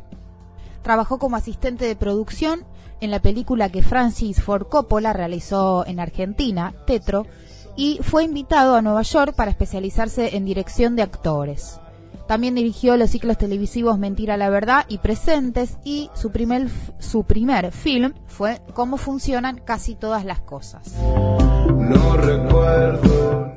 Trabajó 0.82 1.18
como 1.18 1.36
asistente 1.36 1.84
de 1.84 1.96
producción 1.96 2.64
en 3.00 3.10
la 3.10 3.20
película 3.20 3.70
que 3.70 3.82
Francis 3.82 4.40
Ford 4.40 4.68
Coppola 4.68 5.12
realizó 5.12 5.84
en 5.86 5.98
Argentina, 5.98 6.74
Tetro, 6.86 7.26
y 7.74 7.98
fue 8.02 8.24
invitado 8.24 8.76
a 8.76 8.82
Nueva 8.82 9.02
York 9.02 9.34
para 9.34 9.50
especializarse 9.50 10.36
en 10.36 10.44
dirección 10.44 10.94
de 10.94 11.02
actores. 11.02 11.79
También 12.30 12.54
dirigió 12.54 12.96
los 12.96 13.10
ciclos 13.10 13.38
televisivos 13.38 13.98
Mentira 13.98 14.36
la 14.36 14.50
Verdad 14.50 14.84
y 14.86 14.98
Presentes 14.98 15.78
y 15.82 16.10
su 16.14 16.30
primer, 16.30 16.68
su 17.00 17.24
primer 17.24 17.72
film 17.72 18.14
fue 18.28 18.62
Cómo 18.72 18.98
funcionan 18.98 19.60
casi 19.64 19.96
todas 19.96 20.24
las 20.24 20.40
cosas. 20.40 20.94
No 21.02 22.16
recuerdo. 22.16 23.56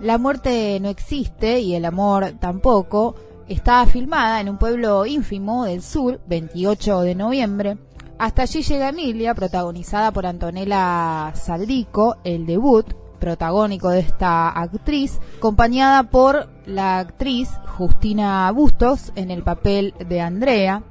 La 0.00 0.16
muerte 0.16 0.80
no 0.80 0.88
existe 0.88 1.60
y 1.60 1.74
el 1.74 1.84
amor 1.84 2.32
tampoco. 2.40 3.14
Está 3.46 3.84
filmada 3.84 4.40
en 4.40 4.48
un 4.48 4.56
pueblo 4.56 5.04
ínfimo 5.04 5.66
del 5.66 5.82
sur, 5.82 6.18
28 6.26 7.02
de 7.02 7.14
noviembre. 7.14 7.76
Hasta 8.18 8.40
allí 8.40 8.62
llega 8.62 8.88
Emilia, 8.88 9.34
protagonizada 9.34 10.12
por 10.12 10.24
Antonella 10.24 11.30
Saldico, 11.34 12.16
el 12.24 12.46
debut, 12.46 12.86
protagónico 13.22 13.90
de 13.90 14.00
esta 14.00 14.48
actriz, 14.48 15.20
acompañada 15.38 16.02
por 16.02 16.48
la 16.66 16.98
actriz 16.98 17.48
Justina 17.78 18.50
Bustos 18.50 19.12
en 19.14 19.30
el 19.30 19.44
papel 19.44 19.94
de 20.08 20.20
Andrea. 20.20 20.82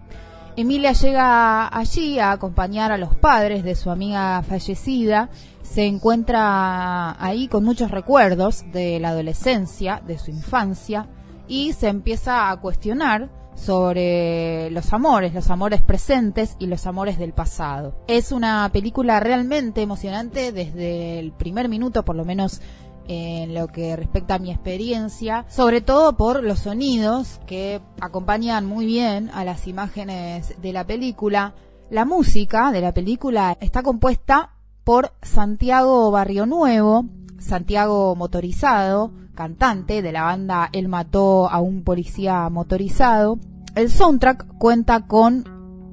Emilia 0.55 0.93
llega 0.93 1.67
allí 1.67 2.19
a 2.19 2.31
acompañar 2.31 2.93
a 2.93 2.97
los 2.97 3.13
padres 3.15 3.65
de 3.65 3.75
su 3.75 3.89
amiga 3.89 4.41
fallecida. 4.43 5.29
Se 5.61 5.85
encuentra 5.85 7.21
ahí 7.21 7.49
con 7.49 7.65
muchos 7.65 7.91
recuerdos 7.91 8.63
de 8.71 9.01
la 9.01 9.09
adolescencia, 9.09 10.01
de 10.07 10.17
su 10.17 10.31
infancia, 10.31 11.07
y 11.49 11.73
se 11.73 11.89
empieza 11.89 12.49
a 12.49 12.55
cuestionar 12.61 13.29
sobre 13.55 14.69
los 14.71 14.91
amores, 14.93 15.33
los 15.33 15.49
amores 15.49 15.81
presentes 15.81 16.55
y 16.59 16.67
los 16.67 16.87
amores 16.87 17.17
del 17.17 17.33
pasado. 17.33 17.95
Es 18.07 18.31
una 18.31 18.69
película 18.71 19.19
realmente 19.19 19.81
emocionante 19.81 20.51
desde 20.51 21.19
el 21.19 21.31
primer 21.31 21.69
minuto, 21.69 22.03
por 22.03 22.15
lo 22.15 22.25
menos 22.25 22.61
en 23.07 23.53
lo 23.53 23.67
que 23.67 23.95
respecta 23.95 24.35
a 24.35 24.39
mi 24.39 24.51
experiencia, 24.51 25.45
sobre 25.49 25.81
todo 25.81 26.15
por 26.15 26.43
los 26.43 26.59
sonidos 26.59 27.39
que 27.45 27.81
acompañan 27.99 28.65
muy 28.65 28.85
bien 28.85 29.29
a 29.33 29.43
las 29.43 29.67
imágenes 29.67 30.55
de 30.61 30.73
la 30.73 30.85
película. 30.85 31.53
La 31.89 32.05
música 32.05 32.71
de 32.71 32.81
la 32.81 32.93
película 32.93 33.57
está 33.59 33.83
compuesta 33.83 34.51
por 34.83 35.13
Santiago 35.21 36.09
Barrio 36.09 36.45
Nuevo, 36.45 37.05
Santiago 37.41 38.15
Motorizado, 38.15 39.11
cantante 39.35 40.01
de 40.01 40.11
la 40.11 40.23
banda 40.23 40.69
Él 40.71 40.87
mató 40.87 41.49
a 41.49 41.59
un 41.59 41.83
policía 41.83 42.49
motorizado, 42.49 43.39
el 43.75 43.89
soundtrack 43.89 44.57
cuenta 44.57 45.07
con 45.07 45.45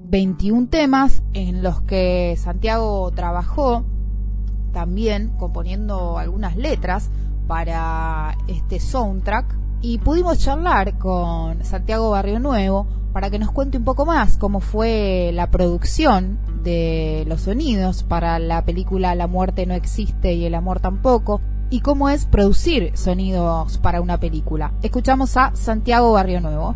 21 0.04 0.68
temas 0.68 1.22
en 1.32 1.62
los 1.62 1.82
que 1.82 2.34
Santiago 2.38 3.10
trabajó 3.12 3.84
también 4.72 5.32
componiendo 5.38 6.18
algunas 6.18 6.56
letras 6.56 7.10
para 7.46 8.36
este 8.46 8.80
soundtrack 8.80 9.56
y 9.80 9.98
pudimos 9.98 10.38
charlar 10.38 10.98
con 10.98 11.64
Santiago 11.64 12.10
Barrio 12.10 12.40
Nuevo 12.40 12.86
para 13.12 13.30
que 13.30 13.38
nos 13.38 13.50
cuente 13.52 13.78
un 13.78 13.84
poco 13.84 14.04
más 14.04 14.36
cómo 14.36 14.60
fue 14.60 15.30
la 15.32 15.50
producción 15.50 16.38
de 16.62 17.24
los 17.26 17.42
sonidos 17.42 18.02
para 18.02 18.38
la 18.38 18.64
película 18.64 19.14
La 19.14 19.26
muerte 19.26 19.66
no 19.66 19.74
existe 19.74 20.34
y 20.34 20.44
el 20.44 20.54
amor 20.54 20.80
tampoco 20.80 21.40
y 21.70 21.80
cómo 21.80 22.08
es 22.08 22.24
producir 22.24 22.96
sonidos 22.96 23.78
para 23.78 24.00
una 24.00 24.18
película. 24.18 24.72
Escuchamos 24.82 25.36
a 25.36 25.54
Santiago 25.54 26.12
Barrio 26.12 26.40
Nuevo. 26.40 26.74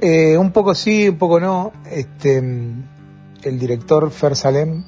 Eh, 0.00 0.36
un 0.38 0.50
poco 0.52 0.74
sí, 0.74 1.10
un 1.10 1.18
poco 1.18 1.38
no. 1.38 1.70
Este, 1.90 2.38
el 2.38 3.58
director 3.58 4.10
Fer 4.10 4.34
Salem 4.34 4.84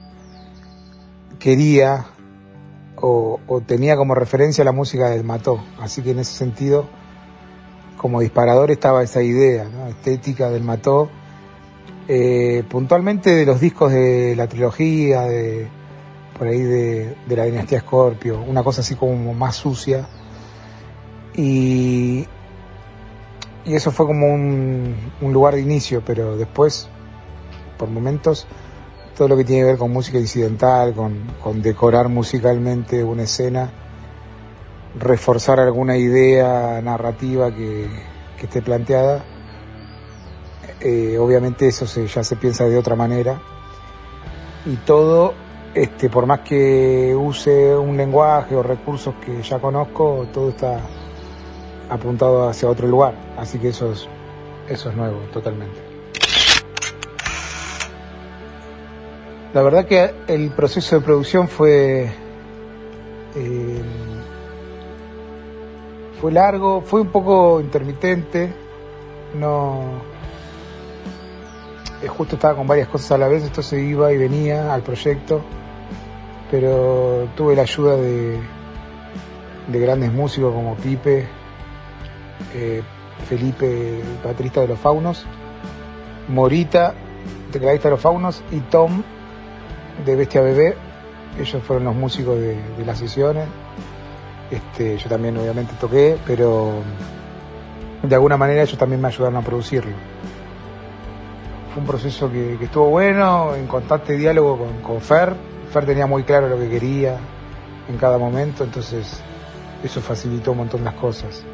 quería 1.39 2.07
o, 3.07 3.61
tenía 3.61 3.97
como 3.97 4.15
referencia 4.15 4.65
la 4.65 4.73
música 4.73 5.11
del 5.11 5.25
Mató, 5.25 5.63
así 5.79 6.03
que 6.03 6.13
en 6.13 6.21
ese 6.21 6.35
sentido, 6.37 6.87
como 7.99 8.21
disparador 8.21 8.71
estaba 8.71 9.03
esa 9.03 9.23
idea 9.23 9.69
¿no? 9.69 9.89
estética 9.89 10.49
del 10.51 10.63
Mató, 10.63 11.11
eh, 12.09 12.65
puntualmente 12.69 13.35
de 13.35 13.45
los 13.45 13.61
discos 13.61 13.93
de 13.93 14.35
la 14.37 14.47
trilogía, 14.47 15.23
de 15.23 15.69
por 16.39 16.49
ahí 16.49 16.63
de, 16.63 17.17
de 17.27 17.37
la 17.37 17.45
dinastía 17.45 17.81
Scorpio, 17.81 18.41
una 18.41 18.63
cosa 18.63 18.81
así 18.81 18.95
como 18.95 19.35
más 19.35 19.57
sucia. 19.57 20.07
Y, 21.37 22.27
y 23.65 23.75
eso 23.75 23.91
fue 23.91 24.07
como 24.07 24.33
un, 24.33 24.97
un, 25.21 25.33
lugar 25.33 25.55
de 25.55 25.61
inicio, 25.61 26.03
pero 26.05 26.37
después, 26.37 26.89
por 27.79 27.89
momentos, 27.89 28.47
todo 29.17 29.29
lo 29.29 29.37
que 29.37 29.45
tiene 29.45 29.62
que 29.62 29.67
ver 29.67 29.79
con 29.79 29.93
música 29.93 30.19
incidental, 30.19 30.95
con, 30.95 31.62
decorar 31.62 32.09
musicalmente 32.09 33.03
una 33.03 33.23
escena, 33.23 33.71
reforzar 34.99 35.61
alguna 35.61 35.97
idea 35.97 36.81
narrativa 36.83 37.51
que, 37.55 37.89
que 38.39 38.47
esté 38.47 38.62
planteada, 38.62 39.25
eh, 40.81 41.17
obviamente 41.19 41.67
eso 41.67 41.87
se, 41.87 42.07
ya 42.07 42.23
se 42.23 42.37
piensa 42.37 42.67
de 42.67 42.77
otra 42.77 42.95
manera. 42.95 43.41
Y 44.67 44.77
todo, 44.77 45.33
este, 45.75 46.11
por 46.11 46.27
más 46.27 46.41
que 46.41 47.15
use 47.17 47.75
un 47.75 47.97
lenguaje 47.97 48.55
o 48.55 48.62
recursos 48.62 49.15
que 49.25 49.43
ya 49.43 49.59
conozco, 49.59 50.27
todo 50.33 50.51
está 50.51 50.81
apuntado 51.89 52.49
hacia 52.49 52.69
otro 52.69 52.87
lugar. 52.87 53.15
Así 53.39 53.59
que 53.59 53.69
eso 53.69 53.93
es, 53.93 54.07
eso 54.69 54.91
es 54.91 54.97
nuevo, 54.97 55.19
totalmente. 55.33 55.93
La 59.55 59.63
verdad 59.63 59.87
que 59.87 60.13
el 60.27 60.51
proceso 60.51 60.97
de 60.97 61.03
producción 61.05 61.47
fue, 61.47 62.11
eh, 63.37 63.83
fue 66.21 66.33
largo, 66.33 66.81
fue 66.81 67.03
un 67.03 67.07
poco 67.13 67.61
intermitente, 67.61 68.53
no, 69.39 70.03
eh, 72.03 72.09
justo 72.09 72.35
estaba 72.35 72.57
con 72.57 72.67
varias 72.67 72.89
cosas 72.89 73.13
a 73.13 73.19
la 73.19 73.29
vez, 73.29 73.45
esto 73.45 73.63
se 73.63 73.81
iba 73.81 74.13
y 74.13 74.19
venía 74.19 74.75
al 74.75 74.83
proyecto, 74.83 75.41
pero 76.51 77.29
tuve 77.37 77.55
la 77.55 77.63
ayuda 77.63 77.95
de, 77.95 78.41
de 79.69 79.79
grandes 79.79 80.13
músicos 80.13 80.53
como 80.53 80.75
Pipe, 80.75 81.29
eh, 82.57 82.83
Felipe, 83.29 84.03
baterista 84.25 84.63
de 84.63 84.67
los 84.67 84.81
Faunos, 84.81 85.25
Morita, 86.27 86.93
tecladista 87.53 87.87
de 87.87 87.93
los 87.93 88.01
Faunos, 88.01 88.43
y 88.51 88.59
Tom, 88.59 89.05
de 90.05 90.16
Bestia 90.16 90.40
Bebé. 90.40 90.76
Ellos 91.38 91.62
fueron 91.62 91.84
los 91.84 91.95
músicos 91.95 92.38
de, 92.38 92.57
las 92.84 92.99
sesiones. 92.99 93.47
Este, 94.51 94.97
yo 94.99 95.09
también 95.09 95.36
obviamente 95.36 95.74
toqué, 95.80 96.16
pero 96.26 96.74
de 98.03 98.14
alguna 98.14 98.36
manera 98.36 98.62
ellos 98.62 98.78
también 98.78 99.01
me 99.01 99.09
ayudaron 99.09 99.36
a 99.36 99.42
producirlo. 99.42 99.92
Fue 101.72 101.80
un 101.80 101.86
proceso 101.86 102.30
que, 102.30 102.57
que 102.59 102.66
estuvo 102.66 102.88
bueno, 102.88 103.55
en 103.55 103.66
constante 103.66 104.16
diálogo 104.16 104.59
con, 104.59 104.80
con 104.80 105.01
Fer. 105.01 105.34
Fer 105.72 105.86
tenía 105.86 106.07
muy 106.07 106.22
claro 106.22 106.49
lo 106.49 106.59
que 106.59 106.68
quería 106.68 107.16
en 107.88 107.97
cada 107.99 108.16
momento, 108.16 108.64
entonces 108.64 109.20
eso 109.82 110.01
facilitó 110.01 110.53
un 110.53 110.59
montón 110.59 110.84
las 110.84 110.95
cosas 110.95 111.45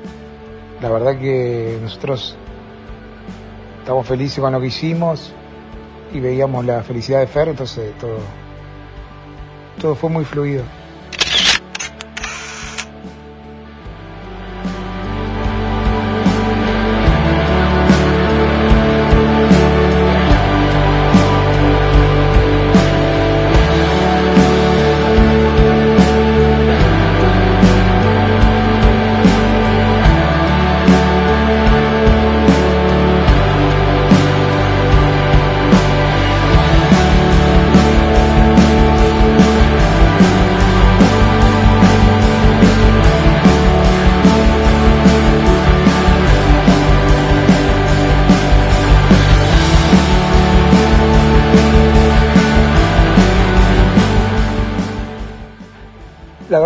la 0.81 0.89
verdad 0.89 1.19
que 1.19 1.79
nosotros 1.83 2.37
estamos 3.81 4.07
felices 4.07 4.41
con 4.41 4.53
lo 4.53 4.61
que 4.61 4.69
hicimos 4.69 5.33
y 6.13 6.21
veíamos 6.21 6.65
la 6.65 6.83
felicidad 6.83 7.21
de 7.21 7.27
Fer, 7.27 7.49
entonces 7.49 7.93
todo, 7.99 8.19
todo 9.81 9.95
fue 9.95 10.11
muy 10.11 10.25
fluido. 10.25 10.65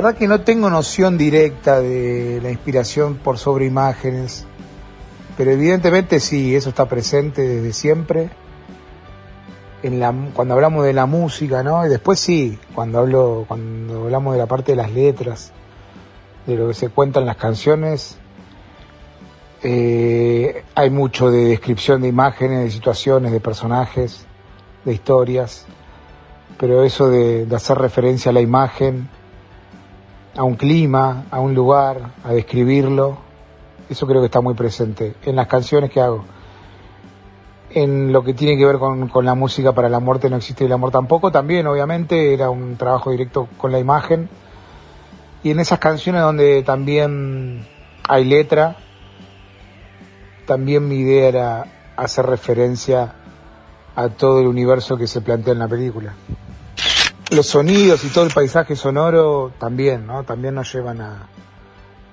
Verdad 0.05 0.19
que 0.19 0.29
no 0.29 0.43
tengo 0.43 0.69
noción 0.69 1.17
directa 1.17 1.81
de 1.81 2.39
la 2.43 2.51
inspiración 2.51 3.15
por 3.15 3.39
sobre 3.39 3.65
imágenes, 3.65 4.45
pero 5.35 5.51
evidentemente 5.51 6.21
sí, 6.21 6.55
eso 6.55 6.69
está 6.69 6.85
presente 6.87 7.41
desde 7.41 7.73
siempre. 7.73 8.29
En 9.83 10.01
la, 10.01 10.15
cuando 10.35 10.53
hablamos 10.53 10.85
de 10.85 10.93
la 10.93 11.07
música, 11.07 11.63
¿no? 11.63 11.87
Y 11.87 11.89
después 11.89 12.21
sí, 12.21 12.59
cuando 12.75 12.99
hablo, 12.99 13.47
cuando 13.49 14.03
hablamos 14.03 14.35
de 14.35 14.41
la 14.41 14.47
parte 14.47 14.73
de 14.73 14.77
las 14.77 14.93
letras, 14.93 15.53
de 16.47 16.55
lo 16.55 16.69
que 16.69 16.75
se 16.75 16.91
cuenta 16.91 17.21
en 17.21 17.25
las 17.25 17.37
canciones, 17.39 18.19
eh, 19.63 20.65
hay 20.75 20.91
mucho 20.91 21.31
de 21.31 21.47
descripción 21.47 22.03
de 22.03 22.09
imágenes, 22.09 22.65
de 22.65 22.71
situaciones, 22.71 23.33
de 23.33 23.41
personajes, 23.41 24.27
de 24.85 24.93
historias, 24.93 25.65
pero 26.59 26.85
eso 26.85 27.09
de 27.09 27.49
hacer 27.57 27.79
referencia 27.79 28.29
a 28.29 28.35
la 28.35 28.43
imagen, 28.43 29.09
a 30.37 30.43
un 30.43 30.55
clima, 30.57 31.25
a 31.31 31.41
un 31.41 31.55
lugar, 31.55 32.13
a 32.25 32.33
describirlo. 32.33 33.19
Eso 33.89 34.07
creo 34.07 34.21
que 34.21 34.27
está 34.27 34.41
muy 34.41 34.55
presente 34.55 35.15
en 35.25 35.37
las 35.37 35.47
canciones 35.47 35.91
que 35.91 36.01
hago. 36.01 36.25
En 37.71 38.13
lo 38.13 38.23
que 38.23 38.35
tiene 38.35 38.57
que 38.57 38.65
ver 38.65 38.79
con, 38.79 39.11
la 39.25 39.35
música 39.35 39.73
para 39.73 39.89
la 39.89 40.01
muerte 40.01 40.31
no 40.31 40.37
existe 40.37 40.65
el 40.65 40.73
amor 40.73 40.91
tampoco, 40.91 41.33
también 41.33 41.67
obviamente 41.67 42.33
era 42.33 42.51
un 42.51 42.77
trabajo 42.77 43.11
directo 43.11 43.49
con 43.59 43.73
la 43.73 43.79
imagen. 43.79 44.29
Y 45.43 45.51
en 45.51 45.61
esas 45.61 45.79
canciones 45.79 46.23
donde 46.23 46.63
también 46.63 47.67
hay 48.09 48.25
letra, 48.25 48.77
también 50.47 50.89
mi 50.89 50.97
idea 50.97 51.29
era 51.29 51.65
hacer 51.97 52.27
referencia 52.27 53.15
a 53.97 54.09
todo 54.09 54.41
el 54.41 54.47
universo 54.47 54.97
que 54.97 55.07
se 55.07 55.21
plantea 55.21 55.53
en 55.53 55.59
la 55.59 55.69
película 55.69 56.15
los 57.31 57.47
sonidos 57.47 58.05
y 58.05 58.09
todo 58.09 58.25
el 58.25 58.33
paisaje 58.33 58.77
sonoro 58.77 59.53
también, 59.59 60.07
¿no? 60.07 60.25
También 60.25 60.55
nos 60.55 60.73
llevan 60.73 61.01
a, 61.01 61.29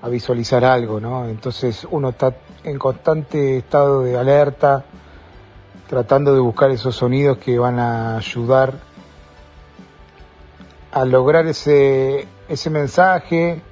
visualizar 0.08 0.64
algo, 0.64 0.98
¿no? 0.98 1.28
Entonces 1.28 1.86
uno 1.88 2.08
está 2.08 2.34
en 2.64 2.76
constante 2.76 3.58
estado 3.58 4.02
de 4.02 4.18
alerta, 4.18 4.84
tratando 5.88 6.34
de 6.34 6.40
buscar 6.40 6.72
esos 6.72 6.96
sonidos 6.96 7.38
que 7.38 7.56
van 7.56 7.78
a 7.78 8.16
ayudar 8.16 8.74
a 10.90 11.04
lograr 11.04 11.46
ese, 11.46 12.26
ese 12.48 12.70
mensaje, 12.70 13.62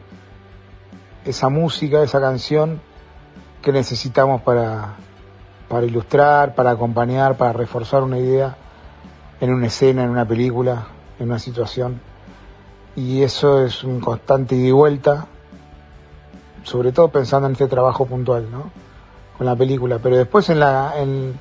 esa 1.25 1.49
música, 1.49 2.01
esa 2.03 2.21
canción 2.21 2.81
que 3.61 3.73
necesitamos 3.73 4.41
para, 4.43 4.95
para 5.69 5.85
ilustrar, 5.85 6.55
para 6.55 6.71
acompañar, 6.71 7.37
para 7.37 7.53
reforzar 7.53 8.05
una 8.05 8.19
idea 8.19 8.57
en 9.41 9.53
una 9.53 9.67
escena, 9.67 10.05
en 10.05 10.11
una 10.11 10.27
película, 10.27 10.87
en 11.21 11.29
una 11.29 11.39
situación. 11.39 12.01
Y 12.97 13.23
eso 13.23 13.65
es 13.65 13.85
un 13.85 14.01
constante 14.01 14.57
ida 14.57 14.69
y 14.69 14.73
vuelta, 14.73 15.27
sobre 16.65 16.91
todo 16.91 17.09
pensando 17.09 17.47
en 17.47 17.53
este 17.53 17.69
trabajo 17.69 18.07
puntual, 18.07 18.51
¿no? 18.51 18.71
Con 19.39 19.47
la 19.47 19.55
película. 19.55 20.01
Pero 20.03 20.17
después 20.17 20.51
en, 20.51 20.59
la, 20.59 20.95
en 20.97 21.39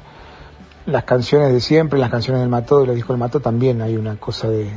las 0.85 1.03
canciones 1.05 1.51
de 1.51 1.59
siempre, 1.59 1.97
en 1.97 2.01
las 2.01 2.11
canciones 2.11 2.41
del 2.41 2.49
Mató, 2.49 2.81
de 2.81 2.87
los 2.87 2.95
discos 2.95 3.15
del 3.15 3.19
Mató, 3.19 3.39
también 3.39 3.81
hay 3.81 3.97
una 3.97 4.17
cosa 4.17 4.47
de, 4.47 4.69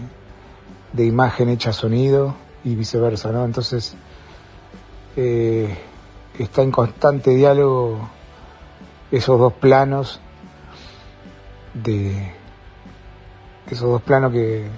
de 0.92 1.04
imagen 1.04 1.48
hecha 1.50 1.72
sonido 1.72 2.34
y 2.64 2.74
viceversa, 2.74 3.30
¿no? 3.32 3.44
Entonces, 3.44 3.94
eh, 5.16 5.76
está 6.38 6.62
en 6.62 6.70
constante 6.70 7.30
diálogo 7.30 8.08
esos 9.10 9.38
dos 9.38 9.52
planos 9.52 10.20
de 11.74 12.32
esos 13.70 13.88
dos 13.88 14.02
planos 14.02 14.32
que, 14.32 14.68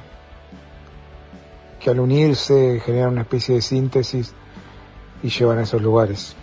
que 1.85 1.91
al 1.91 2.01
unirse 2.01 2.81
generan 2.83 3.11
una 3.11 3.21
especie 3.21 3.57
de 3.57 3.61
síntesis 3.61 4.33
y 5.23 5.29
llevan 5.29 5.59
a 5.59 5.63
esos 5.65 5.83
lugares. 5.83 6.35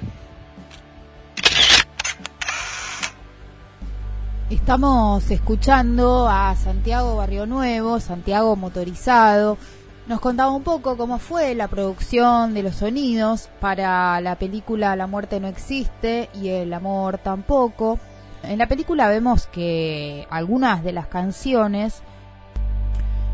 Estamos 4.52 5.32
escuchando 5.32 6.30
a 6.30 6.56
Santiago 6.56 7.16
Barrio 7.16 7.48
Nuevo, 7.48 8.00
Santiago 8.00 8.56
Motorizado. 8.56 9.58
Nos 10.06 10.20
contaba 10.20 10.52
un 10.52 10.62
poco 10.62 10.96
cómo 10.96 11.18
fue 11.18 11.56
la 11.56 11.68
producción 11.68 12.54
de 12.54 12.62
los 12.62 12.76
sonidos 12.76 13.50
para 13.60 14.22
la 14.22 14.36
película 14.36 14.96
La 14.96 15.08
muerte 15.08 15.40
no 15.40 15.48
existe 15.48 16.30
y 16.40 16.50
el 16.50 16.72
amor 16.72 17.18
tampoco. 17.18 17.98
En 18.44 18.60
la 18.60 18.68
película 18.68 19.08
vemos 19.08 19.48
que 19.48 20.28
algunas 20.30 20.84
de 20.84 20.92
las 20.92 21.08
canciones 21.08 22.04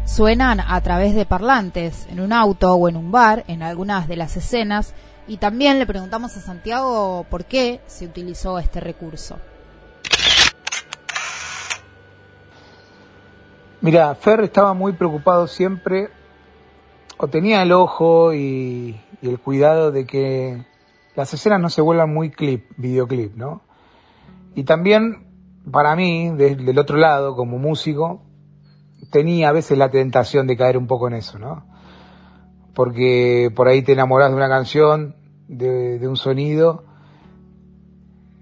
suenan 0.08 0.62
a 0.62 0.82
través 0.82 1.14
de 1.14 1.26
parlantes 1.26 2.08
en 2.10 2.22
un 2.22 2.32
auto 2.32 2.74
o 2.74 2.90
en 2.90 2.96
un 2.96 3.12
bar 3.12 3.44
en 3.48 3.62
algunas 3.62 4.08
de 4.08 4.16
las 4.16 4.38
escenas 4.38 4.96
y 5.28 5.38
también 5.38 5.78
le 5.78 5.86
preguntamos 5.86 6.36
a 6.38 6.40
Santiago 6.40 7.26
por 7.30 7.46
qué 7.46 7.82
se 7.88 8.06
utilizó 8.06 8.58
este 8.58 8.80
recurso. 8.80 9.38
Mira, 13.82 14.16
Fer 14.16 14.40
estaba 14.42 14.74
muy 14.74 14.94
preocupado 14.94 15.46
siempre, 15.46 16.10
o 17.18 17.28
tenía 17.28 17.62
el 17.62 17.72
ojo 17.74 18.34
y, 18.34 19.00
el 19.22 19.40
cuidado 19.40 19.92
de 19.92 20.06
que 20.06 20.66
las 21.16 21.34
escenas 21.34 21.60
no 21.60 21.70
se 21.70 21.82
vuelvan 21.82 22.14
muy 22.14 22.32
clip, 22.32 22.72
videoclip, 22.78 23.36
¿no? 23.36 23.62
Y 24.56 24.64
también, 24.64 25.28
para 25.70 25.96
mí, 25.96 26.32
del 26.32 26.80
otro 26.80 26.98
lado, 26.98 27.36
como 27.36 27.60
músico, 27.60 28.22
tenía 29.10 29.50
a 29.50 29.52
veces 29.52 29.78
la 29.78 29.90
tentación 29.90 30.48
de 30.48 30.58
caer 30.58 30.78
un 30.78 30.88
poco 30.88 31.08
en 31.08 31.16
eso, 31.16 31.40
¿no? 31.40 31.66
Porque 32.74 33.52
por 33.56 33.68
ahí 33.68 33.82
te 33.82 33.94
enamorás 33.94 34.30
de 34.30 34.36
una 34.36 34.50
canción, 34.50 35.16
de, 35.48 36.06
un 36.08 36.18
sonido, 36.18 36.84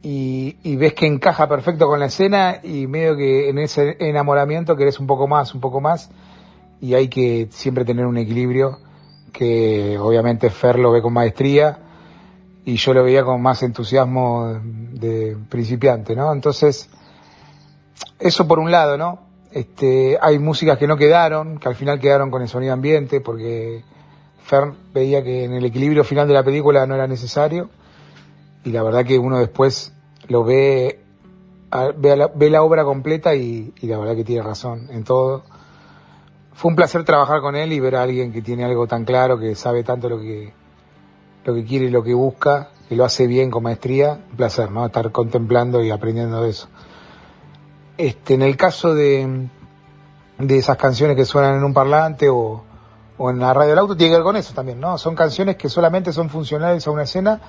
y, 0.02 0.76
ves 0.76 0.94
que 0.94 1.08
encaja 1.08 1.48
perfecto 1.48 1.88
con 1.88 2.00
la 2.00 2.08
escena 2.08 2.60
y 2.62 2.86
medio 2.86 3.16
que 3.16 3.50
en 3.50 3.58
ese 3.58 3.98
enamoramiento 4.00 4.76
querés 4.76 5.00
un 5.00 5.08
poco 5.08 5.28
más, 5.28 5.56
un 5.56 5.62
poco 5.62 5.82
más, 5.82 6.12
y 6.82 6.94
hay 6.94 7.08
que 7.08 7.48
siempre 7.52 7.86
tener 7.86 8.06
un 8.06 8.18
equilibrio 8.18 8.80
que 9.32 9.98
obviamente 9.98 10.50
Fer 10.50 10.78
lo 10.80 10.92
ve 10.92 11.02
con 11.02 11.14
maestría 11.14 11.80
y 12.66 12.76
yo 12.76 12.94
lo 12.94 13.04
veía 13.04 13.24
con 13.24 13.42
más 13.42 13.64
entusiasmo 13.64 14.60
de 14.64 15.38
principiante, 15.50 16.16
¿no? 16.16 16.32
Entonces, 16.34 16.90
eso 18.20 18.48
por 18.48 18.60
un 18.60 18.72
lado, 18.72 18.98
¿no? 18.98 19.25
Este, 19.56 20.18
hay 20.22 20.38
músicas 20.38 20.78
que 20.78 20.86
no 20.86 20.98
quedaron, 20.98 21.60
que 21.60 21.70
al 21.70 21.76
final 21.76 21.98
quedaron 21.98 22.30
con 22.30 22.42
el 22.42 22.50
sonido 22.50 22.74
ambiente, 22.74 23.22
porque 23.22 23.86
Fern 24.44 24.76
veía 24.94 25.24
que 25.24 25.46
en 25.46 25.54
el 25.54 25.64
equilibrio 25.64 26.04
final 26.04 26.28
de 26.28 26.34
la 26.34 26.44
película 26.44 26.86
no 26.86 26.94
era 26.94 27.08
necesario. 27.08 27.70
Y 28.66 28.72
la 28.72 28.84
verdad 28.84 29.06
que 29.06 29.18
uno 29.18 29.40
después 29.40 29.94
lo 30.28 30.44
ve, 30.44 31.00
ve, 31.96 32.18
la, 32.18 32.28
ve 32.28 32.50
la, 32.50 32.64
obra 32.64 32.84
completa 32.84 33.34
y, 33.34 33.74
la 33.84 33.98
verdad 33.98 34.18
que 34.18 34.26
tiene 34.26 34.44
razón 34.44 34.90
en 34.92 35.06
todo. 35.06 35.46
Fue 36.52 36.68
un 36.68 36.76
placer 36.76 37.06
trabajar 37.06 37.40
con 37.40 37.56
él 37.56 37.72
y 37.72 37.80
ver 37.80 37.96
a 37.96 38.04
alguien 38.04 38.34
que 38.34 38.42
tiene 38.42 38.66
algo 38.66 38.88
tan 38.88 39.06
claro, 39.06 39.40
que 39.40 39.56
sabe 39.56 39.86
tanto 39.86 40.10
lo 40.10 40.20
que, 40.20 40.52
lo 41.46 41.54
que 41.54 41.64
quiere 41.64 41.86
y 41.86 41.92
lo 41.92 42.04
que 42.04 42.14
busca, 42.14 42.72
que 42.90 42.98
lo 42.98 43.06
hace 43.06 43.26
bien 43.26 43.50
con 43.52 43.64
maestría. 43.64 44.20
Un 44.32 44.36
placer, 44.36 44.70
¿no? 44.70 44.86
Estar 44.86 45.14
contemplando 45.14 45.82
y 45.82 45.92
aprendiendo 45.92 46.44
de 46.44 46.50
eso. 46.50 46.68
Este, 47.98 48.34
en 48.34 48.42
el 48.42 48.58
caso 48.58 48.94
de, 48.94 49.48
de 50.38 50.58
esas 50.58 50.78
canciones 50.78 51.16
que 51.16 51.26
suenan 51.26 51.56
en 51.56 51.64
un 51.64 51.74
parlante 51.74 52.30
o, 52.30 52.64
o 53.18 53.30
en 53.30 53.40
la 53.40 53.54
radio 53.54 53.70
del 53.70 53.80
auto, 53.80 53.96
tiene 53.96 54.12
que 54.12 54.18
ver 54.18 54.24
con 54.24 54.36
eso 54.36 54.54
también, 54.54 54.80
¿no? 54.80 54.98
Son 54.98 55.16
canciones 55.16 55.56
que 55.56 55.70
solamente 55.70 56.12
son 56.12 56.30
funcionales 56.30 56.86
a 56.86 56.92
una 56.92 57.04
escena, 57.04 57.40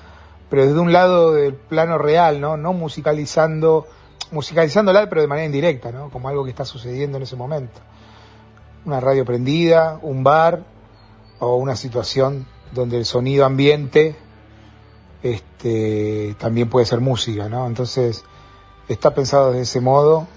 pero 0.49 0.65
desde 0.65 0.79
un 0.79 0.93
lado 0.93 1.33
del 1.33 1.53
plano 1.53 1.97
real, 1.97 2.39
¿no? 2.39 2.55
No 2.55 2.71
musicalizando, 2.71 3.87
musicalizándola, 4.31 5.09
pero 5.09 5.21
de 5.21 5.27
manera 5.27 5.45
indirecta, 5.45 5.91
¿no? 5.91 6.09
Como 6.09 6.29
algo 6.29 6.45
que 6.45 6.51
está 6.51 6.63
sucediendo 6.63 7.17
en 7.17 7.23
ese 7.23 7.35
momento. 7.35 7.81
Una 8.85 9.01
radio 9.01 9.25
prendida, 9.25 9.99
un 10.01 10.23
bar 10.23 10.63
o 11.39 11.57
una 11.57 11.75
situación 11.75 12.47
donde 12.71 12.97
el 12.97 13.05
sonido 13.05 13.45
ambiente 13.45 14.15
este, 15.23 16.35
también 16.39 16.69
puede 16.69 16.85
ser 16.85 17.01
música, 17.01 17.49
¿no? 17.49 17.67
Entonces, 17.67 18.23
está 18.87 19.13
pensado 19.13 19.51
de 19.51 19.61
ese 19.61 19.81
modo 19.81 20.27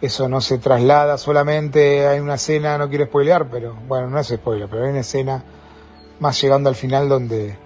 eso 0.00 0.28
no 0.28 0.40
se 0.40 0.58
traslada 0.58 1.18
solamente, 1.18 2.06
hay 2.06 2.20
una 2.20 2.34
escena, 2.34 2.78
no 2.78 2.88
quiero 2.88 3.06
spoilear, 3.06 3.48
pero 3.50 3.74
bueno, 3.86 4.08
no 4.08 4.18
es 4.20 4.28
spoiler, 4.28 4.68
pero 4.68 4.84
hay 4.84 4.90
una 4.90 5.00
escena 5.00 5.42
más 6.20 6.40
llegando 6.40 6.68
al 6.68 6.76
final 6.76 7.08
donde, 7.08 7.56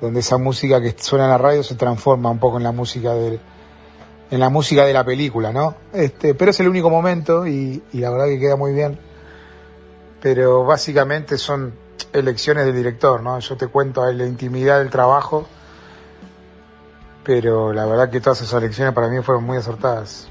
donde 0.00 0.20
esa 0.20 0.38
música 0.38 0.80
que 0.80 0.94
suena 0.98 1.24
en 1.24 1.30
la 1.30 1.38
radio 1.38 1.62
se 1.62 1.74
transforma 1.74 2.30
un 2.30 2.38
poco 2.38 2.56
en 2.56 2.62
la 2.62 2.72
música 2.72 3.12
del, 3.14 3.40
en 4.30 4.40
la 4.40 4.48
música 4.48 4.86
de 4.86 4.92
la 4.92 5.04
película, 5.04 5.52
¿no? 5.52 5.74
Este, 5.92 6.34
pero 6.34 6.50
es 6.50 6.60
el 6.60 6.68
único 6.68 6.88
momento 6.88 7.46
y, 7.46 7.82
y 7.92 7.98
la 7.98 8.10
verdad 8.10 8.26
que 8.26 8.38
queda 8.38 8.56
muy 8.56 8.72
bien. 8.72 8.98
Pero 10.22 10.64
básicamente 10.64 11.36
son 11.38 11.74
elecciones 12.12 12.64
del 12.66 12.74
director, 12.74 13.22
¿no? 13.22 13.38
Yo 13.38 13.56
te 13.56 13.66
cuento 13.66 14.04
la 14.10 14.26
intimidad 14.26 14.78
del 14.78 14.90
trabajo, 14.90 15.46
pero 17.24 17.72
la 17.72 17.86
verdad 17.86 18.10
que 18.10 18.20
todas 18.20 18.40
esas 18.40 18.62
elecciones 18.62 18.94
para 18.94 19.08
mí 19.08 19.20
fueron 19.22 19.44
muy 19.44 19.56
acertadas. 19.56 20.28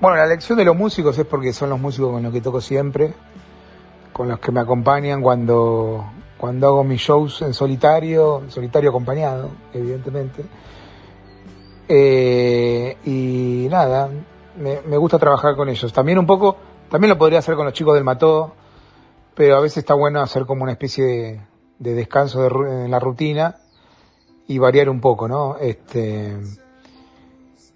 Bueno, 0.00 0.16
la 0.16 0.24
elección 0.24 0.58
de 0.58 0.64
los 0.64 0.76
músicos 0.76 1.16
es 1.18 1.24
porque 1.24 1.52
son 1.52 1.70
los 1.70 1.80
músicos 1.80 2.12
con 2.12 2.22
los 2.22 2.32
que 2.32 2.40
toco 2.40 2.60
siempre, 2.60 3.14
con 4.12 4.28
los 4.28 4.38
que 4.40 4.52
me 4.52 4.60
acompañan 4.60 5.22
cuando, 5.22 6.04
cuando 6.36 6.66
hago 6.66 6.84
mis 6.84 7.00
shows 7.00 7.42
en 7.42 7.54
solitario, 7.54 8.40
en 8.40 8.50
solitario 8.50 8.90
acompañado, 8.90 9.50
evidentemente. 9.72 10.44
Eh, 11.88 12.96
y 13.04 13.68
nada, 13.70 14.10
me, 14.56 14.96
gusta 14.96 15.18
trabajar 15.18 15.56
con 15.56 15.68
ellos. 15.68 15.92
También 15.92 16.18
un 16.18 16.26
poco, 16.26 16.56
también 16.90 17.10
lo 17.10 17.18
podría 17.18 17.38
hacer 17.38 17.54
con 17.54 17.64
los 17.64 17.74
chicos 17.74 17.94
del 17.94 18.04
Mató, 18.04 18.52
pero 19.34 19.56
a 19.56 19.60
veces 19.60 19.78
está 19.78 19.94
bueno 19.94 20.20
hacer 20.20 20.44
como 20.44 20.64
una 20.64 20.72
especie 20.72 21.04
de, 21.04 21.40
de 21.78 21.94
descanso 21.94 22.42
de, 22.42 22.84
en 22.84 22.90
la 22.90 22.98
rutina 22.98 23.56
y 24.46 24.58
variar 24.58 24.88
un 24.88 25.00
poco, 25.00 25.28
¿no? 25.28 25.56
Este, 25.58 26.36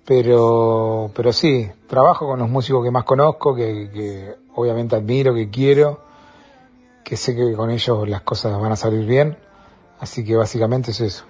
pero, 0.09 1.11
pero 1.15 1.35
sí, 1.35 1.71
trabajo 1.87 2.27
con 2.27 2.39
los 2.39 2.49
músicos 2.49 2.83
que 2.83 2.91
más 2.91 3.05
conozco, 3.05 3.55
que, 3.55 3.91
que 3.93 4.37
obviamente 4.55 4.97
admiro, 4.97 5.35
que 5.35 5.51
quiero, 5.51 6.01
que 7.05 7.15
sé 7.19 7.37
que 7.37 7.53
con 7.53 7.71
ellos 7.71 8.09
las 8.09 8.23
cosas 8.23 8.59
van 8.59 8.73
a 8.73 8.77
salir 8.77 9.07
bien, 9.07 9.37
así 10.01 10.25
que 10.25 10.35
básicamente 10.35 10.93
es 10.93 11.03
eso. 11.03 11.27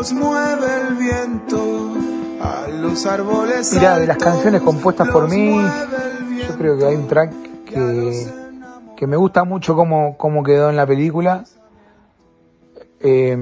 Los 0.00 0.14
mueve 0.14 0.66
el 0.88 0.94
viento 0.94 1.92
a 2.40 2.68
los 2.68 3.04
árboles. 3.04 3.70
Mira, 3.74 3.98
de 3.98 4.06
las 4.06 4.16
canciones 4.16 4.62
compuestas 4.62 5.10
por 5.10 5.28
mí, 5.28 5.60
yo 6.48 6.56
creo 6.56 6.78
que 6.78 6.86
hay 6.86 6.94
un 6.94 7.06
track 7.06 7.30
que, 7.66 8.26
que 8.96 9.06
me 9.06 9.18
gusta 9.18 9.44
mucho 9.44 9.76
cómo, 9.76 10.16
cómo 10.16 10.42
quedó 10.42 10.70
en 10.70 10.76
la 10.76 10.86
película. 10.86 11.44
Eh, 13.00 13.36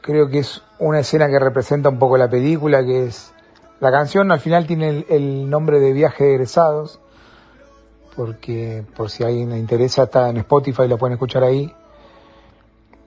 creo 0.00 0.30
que 0.30 0.38
es 0.38 0.62
una 0.78 1.00
escena 1.00 1.28
que 1.28 1.38
representa 1.38 1.90
un 1.90 1.98
poco 1.98 2.16
la 2.16 2.30
película, 2.30 2.82
que 2.82 3.04
es 3.04 3.34
la 3.80 3.90
canción 3.90 4.32
al 4.32 4.40
final 4.40 4.66
tiene 4.66 4.88
el, 4.88 5.06
el 5.10 5.50
nombre 5.50 5.78
de 5.78 5.92
Viaje 5.92 6.24
de 6.24 6.34
Egresados, 6.36 7.00
porque 8.16 8.82
por 8.96 9.10
si 9.10 9.24
a 9.24 9.26
alguien 9.26 9.50
le 9.50 9.58
interesa 9.58 10.04
está 10.04 10.30
en 10.30 10.38
Spotify, 10.38 10.88
lo 10.88 10.96
pueden 10.96 11.12
escuchar 11.12 11.44
ahí 11.44 11.70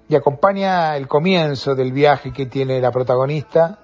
y 0.07 0.15
acompaña 0.15 0.97
el 0.97 1.07
comienzo 1.07 1.75
del 1.75 1.91
viaje 1.91 2.33
que 2.33 2.45
tiene 2.45 2.81
la 2.81 2.91
protagonista. 2.91 3.79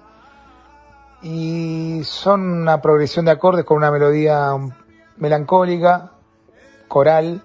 Y 1.22 2.00
son 2.04 2.62
una 2.62 2.80
progresión 2.80 3.24
de 3.26 3.30
acordes 3.32 3.64
con 3.64 3.76
una 3.76 3.90
melodía 3.90 4.52
melancólica, 5.16 6.12
coral, 6.88 7.42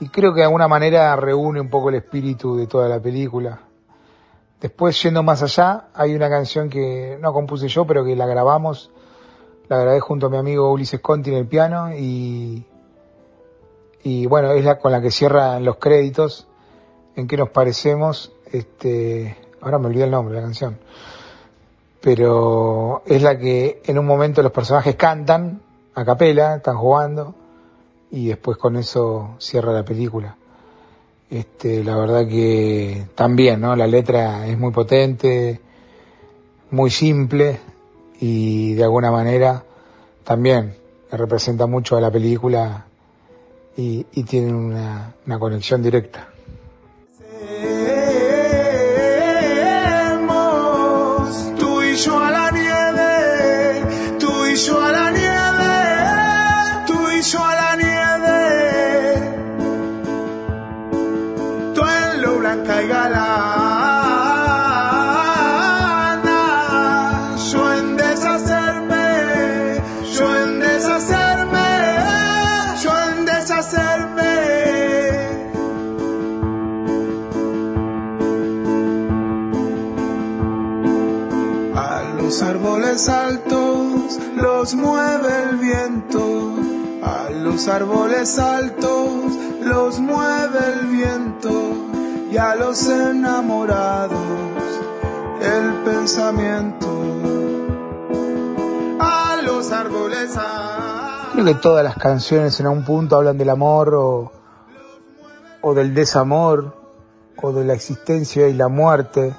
y 0.00 0.08
creo 0.08 0.32
que 0.32 0.40
de 0.40 0.44
alguna 0.44 0.68
manera 0.68 1.16
reúne 1.16 1.60
un 1.60 1.70
poco 1.70 1.88
el 1.88 1.96
espíritu 1.96 2.56
de 2.56 2.66
toda 2.66 2.88
la 2.88 3.00
película. 3.00 3.60
Después, 4.60 5.00
yendo 5.02 5.22
más 5.22 5.42
allá, 5.42 5.88
hay 5.94 6.14
una 6.14 6.28
canción 6.28 6.68
que 6.68 7.16
no 7.20 7.32
compuse 7.32 7.68
yo, 7.68 7.86
pero 7.86 8.04
que 8.04 8.16
la 8.16 8.26
grabamos, 8.26 8.90
la 9.68 9.78
grabé 9.78 10.00
junto 10.00 10.26
a 10.26 10.30
mi 10.30 10.36
amigo 10.36 10.72
Ulises 10.72 11.00
Conti 11.00 11.30
en 11.30 11.36
el 11.36 11.46
piano 11.46 11.94
y, 11.94 12.66
y 14.02 14.26
bueno, 14.26 14.52
es 14.52 14.64
la 14.64 14.78
con 14.78 14.92
la 14.92 15.00
que 15.00 15.10
cierran 15.10 15.64
los 15.64 15.76
créditos 15.76 16.47
en 17.18 17.26
qué 17.26 17.36
nos 17.36 17.50
parecemos, 17.50 18.30
este, 18.52 19.36
ahora 19.60 19.78
me 19.78 19.88
olvidé 19.88 20.04
el 20.04 20.12
nombre 20.12 20.36
de 20.36 20.40
la 20.40 20.46
canción, 20.46 20.78
pero 22.00 23.02
es 23.06 23.20
la 23.22 23.36
que 23.36 23.82
en 23.84 23.98
un 23.98 24.06
momento 24.06 24.40
los 24.40 24.52
personajes 24.52 24.94
cantan 24.94 25.60
a 25.94 26.04
capela, 26.04 26.54
están 26.54 26.76
jugando, 26.76 27.34
y 28.12 28.28
después 28.28 28.56
con 28.56 28.76
eso 28.76 29.34
cierra 29.38 29.72
la 29.72 29.84
película. 29.84 30.36
Este, 31.28 31.82
la 31.82 31.96
verdad 31.96 32.26
que 32.28 33.06
también, 33.16 33.60
¿no? 33.60 33.74
La 33.74 33.88
letra 33.88 34.46
es 34.46 34.56
muy 34.56 34.70
potente, 34.70 35.60
muy 36.70 36.90
simple 36.90 37.58
y 38.20 38.74
de 38.74 38.84
alguna 38.84 39.10
manera 39.10 39.64
también 40.22 40.76
representa 41.10 41.66
mucho 41.66 41.96
a 41.96 42.00
la 42.00 42.12
película 42.12 42.86
y, 43.76 44.06
y 44.12 44.22
tiene 44.22 44.54
una, 44.54 45.14
una 45.26 45.38
conexión 45.38 45.82
directa. 45.82 46.28
Los 84.68 84.74
mueve 84.74 85.28
el 85.44 85.56
viento, 85.56 86.52
a 87.02 87.30
los 87.30 87.68
árboles 87.68 88.38
altos 88.38 89.08
los 89.62 89.98
mueve 89.98 90.58
el 90.74 90.86
viento 90.88 91.72
y 92.30 92.36
a 92.36 92.54
los 92.54 92.86
enamorados 92.86 94.20
el 95.40 95.72
pensamiento. 95.86 96.86
A 99.00 99.38
los 99.42 99.72
árboles 99.72 100.36
altos. 100.36 101.32
Creo 101.32 101.44
que 101.46 101.54
todas 101.54 101.82
las 101.82 101.96
canciones 101.96 102.60
en 102.60 102.66
un 102.66 102.84
punto 102.84 103.16
hablan 103.16 103.38
del 103.38 103.48
amor 103.48 103.94
o, 103.94 104.32
o 105.62 105.72
del 105.72 105.94
desamor 105.94 106.76
o 107.40 107.52
de 107.52 107.64
la 107.64 107.72
existencia 107.72 108.46
y 108.48 108.52
la 108.52 108.68
muerte 108.68 109.34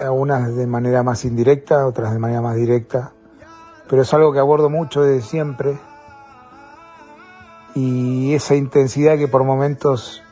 unas 0.00 0.54
de 0.54 0.66
manera 0.66 1.02
más 1.02 1.24
indirecta, 1.24 1.86
otras 1.86 2.12
de 2.12 2.18
manera 2.18 2.40
más 2.40 2.56
directa, 2.56 3.12
pero 3.88 4.02
es 4.02 4.14
algo 4.14 4.32
que 4.32 4.38
abordo 4.38 4.70
mucho 4.70 5.02
desde 5.02 5.22
siempre. 5.22 5.78
Y 7.74 8.34
esa 8.34 8.54
intensidad 8.54 9.18
que 9.18 9.28
por 9.28 9.44
momentos 9.44 10.22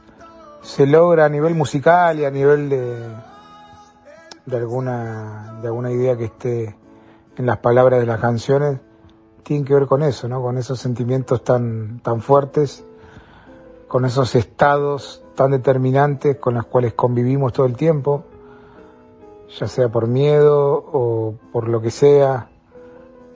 se 0.63 0.87
logra 0.87 1.25
a 1.25 1.29
nivel 1.29 1.55
musical 1.55 2.19
y 2.21 2.25
a 2.25 2.31
nivel 2.31 2.69
de, 2.69 3.09
de, 4.47 4.57
alguna, 4.57 5.59
de 5.61 5.69
alguna 5.69 5.91
idea 5.91 6.17
que 6.17 6.27
esté 6.27 6.77
en 7.37 7.47
las 7.47 7.59
palabras 7.59 8.01
de 8.01 8.07
las 8.07 8.21
canciones, 8.21 8.79
tiene 9.43 9.65
que 9.65 9.75
ver 9.75 9.87
con 9.87 10.03
eso, 10.03 10.29
¿no? 10.29 10.41
con 10.41 10.57
esos 10.57 10.79
sentimientos 10.79 11.43
tan, 11.43 12.01
tan 12.01 12.21
fuertes, 12.21 12.85
con 13.89 14.05
esos 14.05 14.35
estados 14.37 15.25
tan 15.35 15.51
determinantes 15.51 16.37
con 16.37 16.55
los 16.55 16.67
cuales 16.67 16.95
convivimos 16.95 17.53
todo 17.53 17.67
el 17.67 17.77
tiempo 17.77 18.25
ya 19.59 19.69
sea 19.69 19.89
por 19.89 20.07
miedo 20.07 20.85
o 20.93 21.35
por 21.53 21.69
lo 21.69 21.81
que 21.81 21.91
sea, 21.91 22.51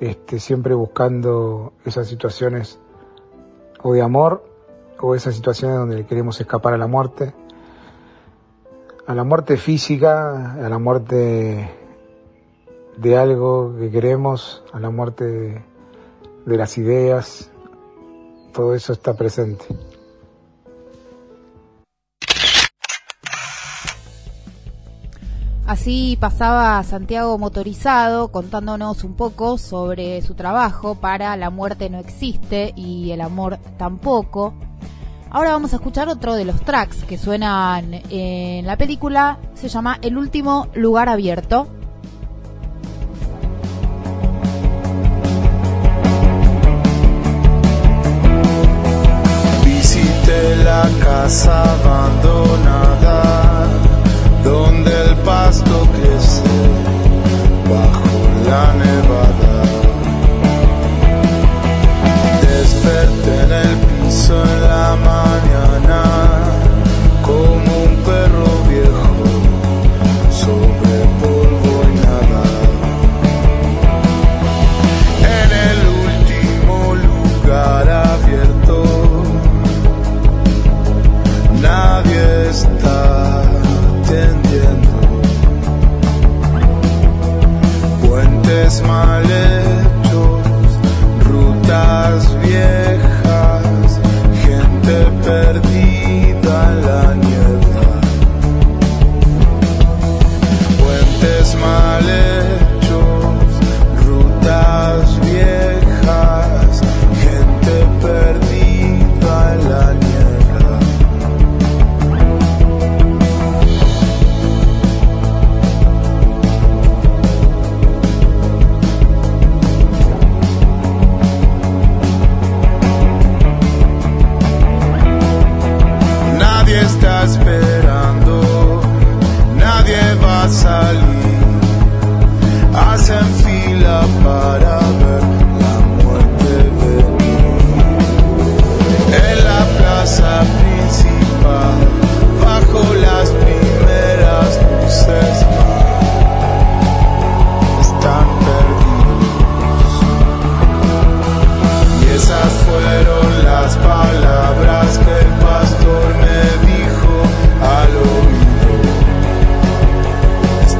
este, 0.00 0.38
siempre 0.40 0.74
buscando 0.74 1.72
esas 1.84 2.08
situaciones 2.08 2.78
o 3.82 3.92
de 3.92 4.02
amor 4.02 4.44
o 5.00 5.14
esas 5.14 5.34
situaciones 5.34 5.78
donde 5.78 6.06
queremos 6.06 6.40
escapar 6.40 6.74
a 6.74 6.78
la 6.78 6.86
muerte, 6.86 7.34
a 9.06 9.14
la 9.14 9.24
muerte 9.24 9.56
física, 9.56 10.54
a 10.54 10.68
la 10.68 10.78
muerte 10.78 11.70
de 12.96 13.16
algo 13.16 13.74
que 13.78 13.90
queremos, 13.90 14.64
a 14.72 14.80
la 14.80 14.90
muerte 14.90 15.24
de, 15.24 15.64
de 16.46 16.56
las 16.56 16.78
ideas, 16.78 17.50
todo 18.52 18.74
eso 18.74 18.94
está 18.94 19.14
presente. 19.14 19.66
Así 25.66 26.16
pasaba 26.20 26.80
Santiago 26.84 27.38
motorizado 27.38 28.28
contándonos 28.28 29.02
un 29.02 29.14
poco 29.14 29.58
sobre 29.58 30.22
su 30.22 30.34
trabajo 30.34 30.94
para 30.94 31.36
La 31.36 31.50
muerte 31.50 31.90
no 31.90 31.98
existe 31.98 32.72
y 32.76 33.10
el 33.10 33.20
amor 33.20 33.58
tampoco. 33.76 34.54
Ahora 35.28 35.50
vamos 35.50 35.72
a 35.72 35.76
escuchar 35.76 36.08
otro 36.08 36.36
de 36.36 36.44
los 36.44 36.60
tracks 36.60 37.02
que 37.02 37.18
suenan 37.18 38.00
en 38.10 38.64
la 38.64 38.76
película. 38.76 39.38
Se 39.54 39.68
llama 39.68 39.98
El 40.02 40.16
último 40.16 40.68
lugar 40.74 41.08
abierto. 41.08 41.66
Visité 49.64 50.56
la 50.62 50.88
casa 51.02 51.74
abandonada 51.74 53.25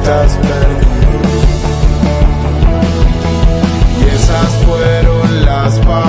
Y 0.07 0.09
esas 4.07 4.53
fueron 4.65 5.45
las 5.45 5.79
palabras 5.79 6.06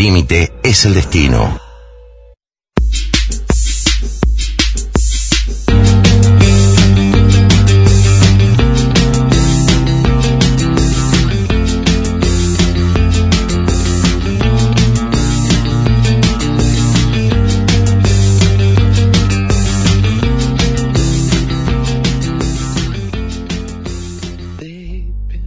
límite 0.00 0.50
es 0.62 0.86
el 0.86 0.94
destino. 0.94 1.60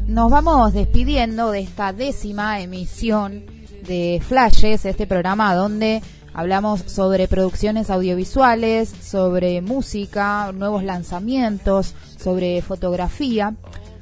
Nos 0.06 0.30
vamos 0.30 0.74
despidiendo 0.74 1.50
de 1.50 1.62
esta 1.62 1.92
décima 1.92 2.62
emisión 2.62 3.63
de 3.84 4.22
Flashes, 4.26 4.86
este 4.86 5.08
programa 5.08 5.54
donde 5.56 6.02
hablamos 6.34 6.82
sobre 6.88 7.28
producciones 7.28 7.90
audiovisuales, 7.90 8.90
sobre 8.90 9.62
música, 9.62 10.52
nuevos 10.54 10.84
lanzamientos, 10.84 11.94
sobre 12.18 12.62
fotografía. 12.62 13.54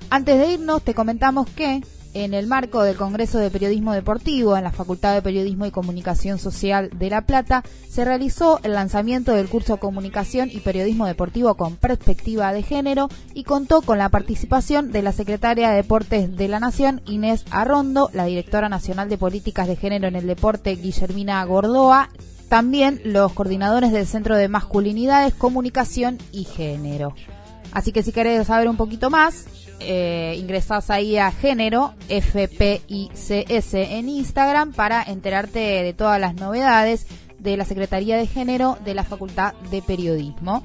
Antes 0.09 0.39
de 0.39 0.53
irnos, 0.53 0.81
te 0.81 0.93
comentamos 0.93 1.49
que 1.49 1.81
en 2.13 2.33
el 2.33 2.47
marco 2.47 2.83
del 2.83 2.97
Congreso 2.97 3.39
de 3.39 3.49
Periodismo 3.49 3.93
Deportivo 3.93 4.57
en 4.57 4.63
la 4.63 4.71
Facultad 4.71 5.13
de 5.13 5.21
Periodismo 5.21 5.65
y 5.65 5.71
Comunicación 5.71 6.39
Social 6.39 6.89
de 6.93 7.09
La 7.09 7.21
Plata 7.21 7.63
se 7.89 8.05
realizó 8.05 8.59
el 8.63 8.73
lanzamiento 8.73 9.33
del 9.33 9.47
curso 9.47 9.77
Comunicación 9.77 10.49
y 10.51 10.59
Periodismo 10.59 11.05
Deportivo 11.05 11.55
con 11.55 11.75
Perspectiva 11.75 12.53
de 12.53 12.63
Género 12.63 13.09
y 13.33 13.43
contó 13.43 13.81
con 13.81 13.97
la 13.97 14.09
participación 14.09 14.91
de 14.91 15.01
la 15.01 15.11
Secretaria 15.11 15.69
de 15.69 15.77
Deportes 15.77 16.35
de 16.35 16.47
la 16.47 16.59
Nación, 16.59 17.01
Inés 17.05 17.45
Arrondo, 17.51 18.09
la 18.13 18.25
Directora 18.25 18.69
Nacional 18.69 19.09
de 19.09 19.17
Políticas 19.17 19.67
de 19.67 19.75
Género 19.75 20.07
en 20.07 20.15
el 20.15 20.27
Deporte, 20.27 20.75
Guillermina 20.75 21.43
Gordoa, 21.45 22.09
también 22.49 22.99
los 23.05 23.31
coordinadores 23.31 23.91
del 23.91 24.05
Centro 24.05 24.35
de 24.35 24.49
Masculinidades, 24.49 25.33
Comunicación 25.33 26.17
y 26.33 26.43
Género. 26.43 27.15
Así 27.71 27.93
que 27.93 28.03
si 28.03 28.11
querés 28.11 28.47
saber 28.47 28.67
un 28.67 28.75
poquito 28.75 29.09
más, 29.09 29.45
eh, 29.81 30.35
ingresás 30.37 30.89
ahí 30.89 31.17
a 31.17 31.31
género, 31.31 31.93
FPICS 32.07 33.73
en 33.73 34.09
Instagram 34.09 34.73
para 34.73 35.03
enterarte 35.03 35.59
de 35.59 35.93
todas 35.93 36.19
las 36.19 36.35
novedades 36.35 37.07
de 37.39 37.57
la 37.57 37.65
Secretaría 37.65 38.17
de 38.17 38.27
Género 38.27 38.77
de 38.85 38.93
la 38.93 39.03
Facultad 39.03 39.53
de 39.71 39.81
Periodismo. 39.81 40.63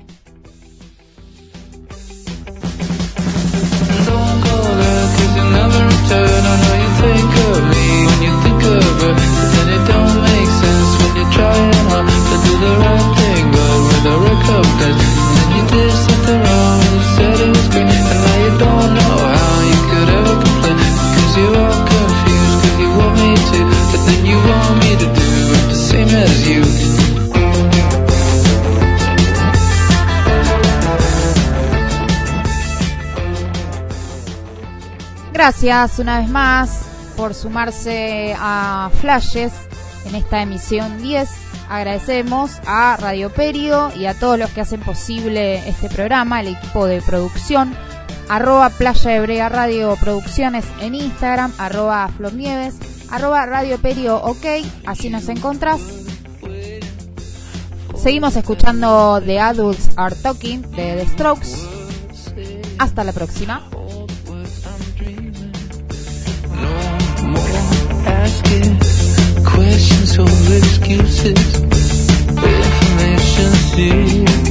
Gracias 35.32 35.98
una 36.00 36.18
vez 36.20 36.28
más 36.28 36.86
por 37.16 37.34
sumarse 37.34 38.34
a 38.36 38.90
Flashes 39.00 39.52
en 40.06 40.14
esta 40.14 40.42
emisión 40.42 41.00
10. 41.00 41.45
Agradecemos 41.68 42.60
a 42.66 42.96
Radio 42.96 43.30
Perio 43.30 43.90
y 43.96 44.06
a 44.06 44.14
todos 44.14 44.38
los 44.38 44.50
que 44.50 44.60
hacen 44.60 44.80
posible 44.80 45.68
este 45.68 45.88
programa, 45.88 46.40
el 46.40 46.48
equipo 46.48 46.86
de 46.86 47.02
producción, 47.02 47.74
arroba 48.28 48.70
Playa 48.70 49.16
Hebrea 49.16 49.48
Radio 49.48 49.96
Producciones 49.96 50.64
en 50.80 50.94
Instagram, 50.94 51.52
arroba 51.58 52.08
Flornieves, 52.16 52.76
arroba 53.10 53.46
Radio 53.46 53.78
Perio 53.78 54.16
OK, 54.16 54.46
así 54.86 55.10
nos 55.10 55.28
encontrás. 55.28 55.80
Seguimos 57.96 58.36
escuchando 58.36 59.20
The 59.24 59.40
Adults 59.40 59.90
Are 59.96 60.14
Talking 60.14 60.62
de 60.62 60.96
The 60.96 61.06
Strokes. 61.08 61.76
Hasta 62.78 63.02
la 63.02 63.12
próxima. 63.12 63.68
your 70.16 70.26
excuses. 70.56 71.54
Information 72.36 73.52
thief. 73.74 74.46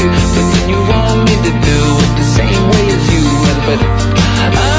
you, 0.00 0.08
but 0.08 0.46
then 0.52 0.68
you 0.70 0.80
want 0.92 1.18
me 1.26 1.34
to 1.46 1.52
do 1.70 1.78
it 2.04 2.12
the 2.20 2.28
same 2.38 2.62
way 2.72 2.84
as 2.96 3.04
you. 3.14 3.24
But 3.66 3.80
I 3.82 4.75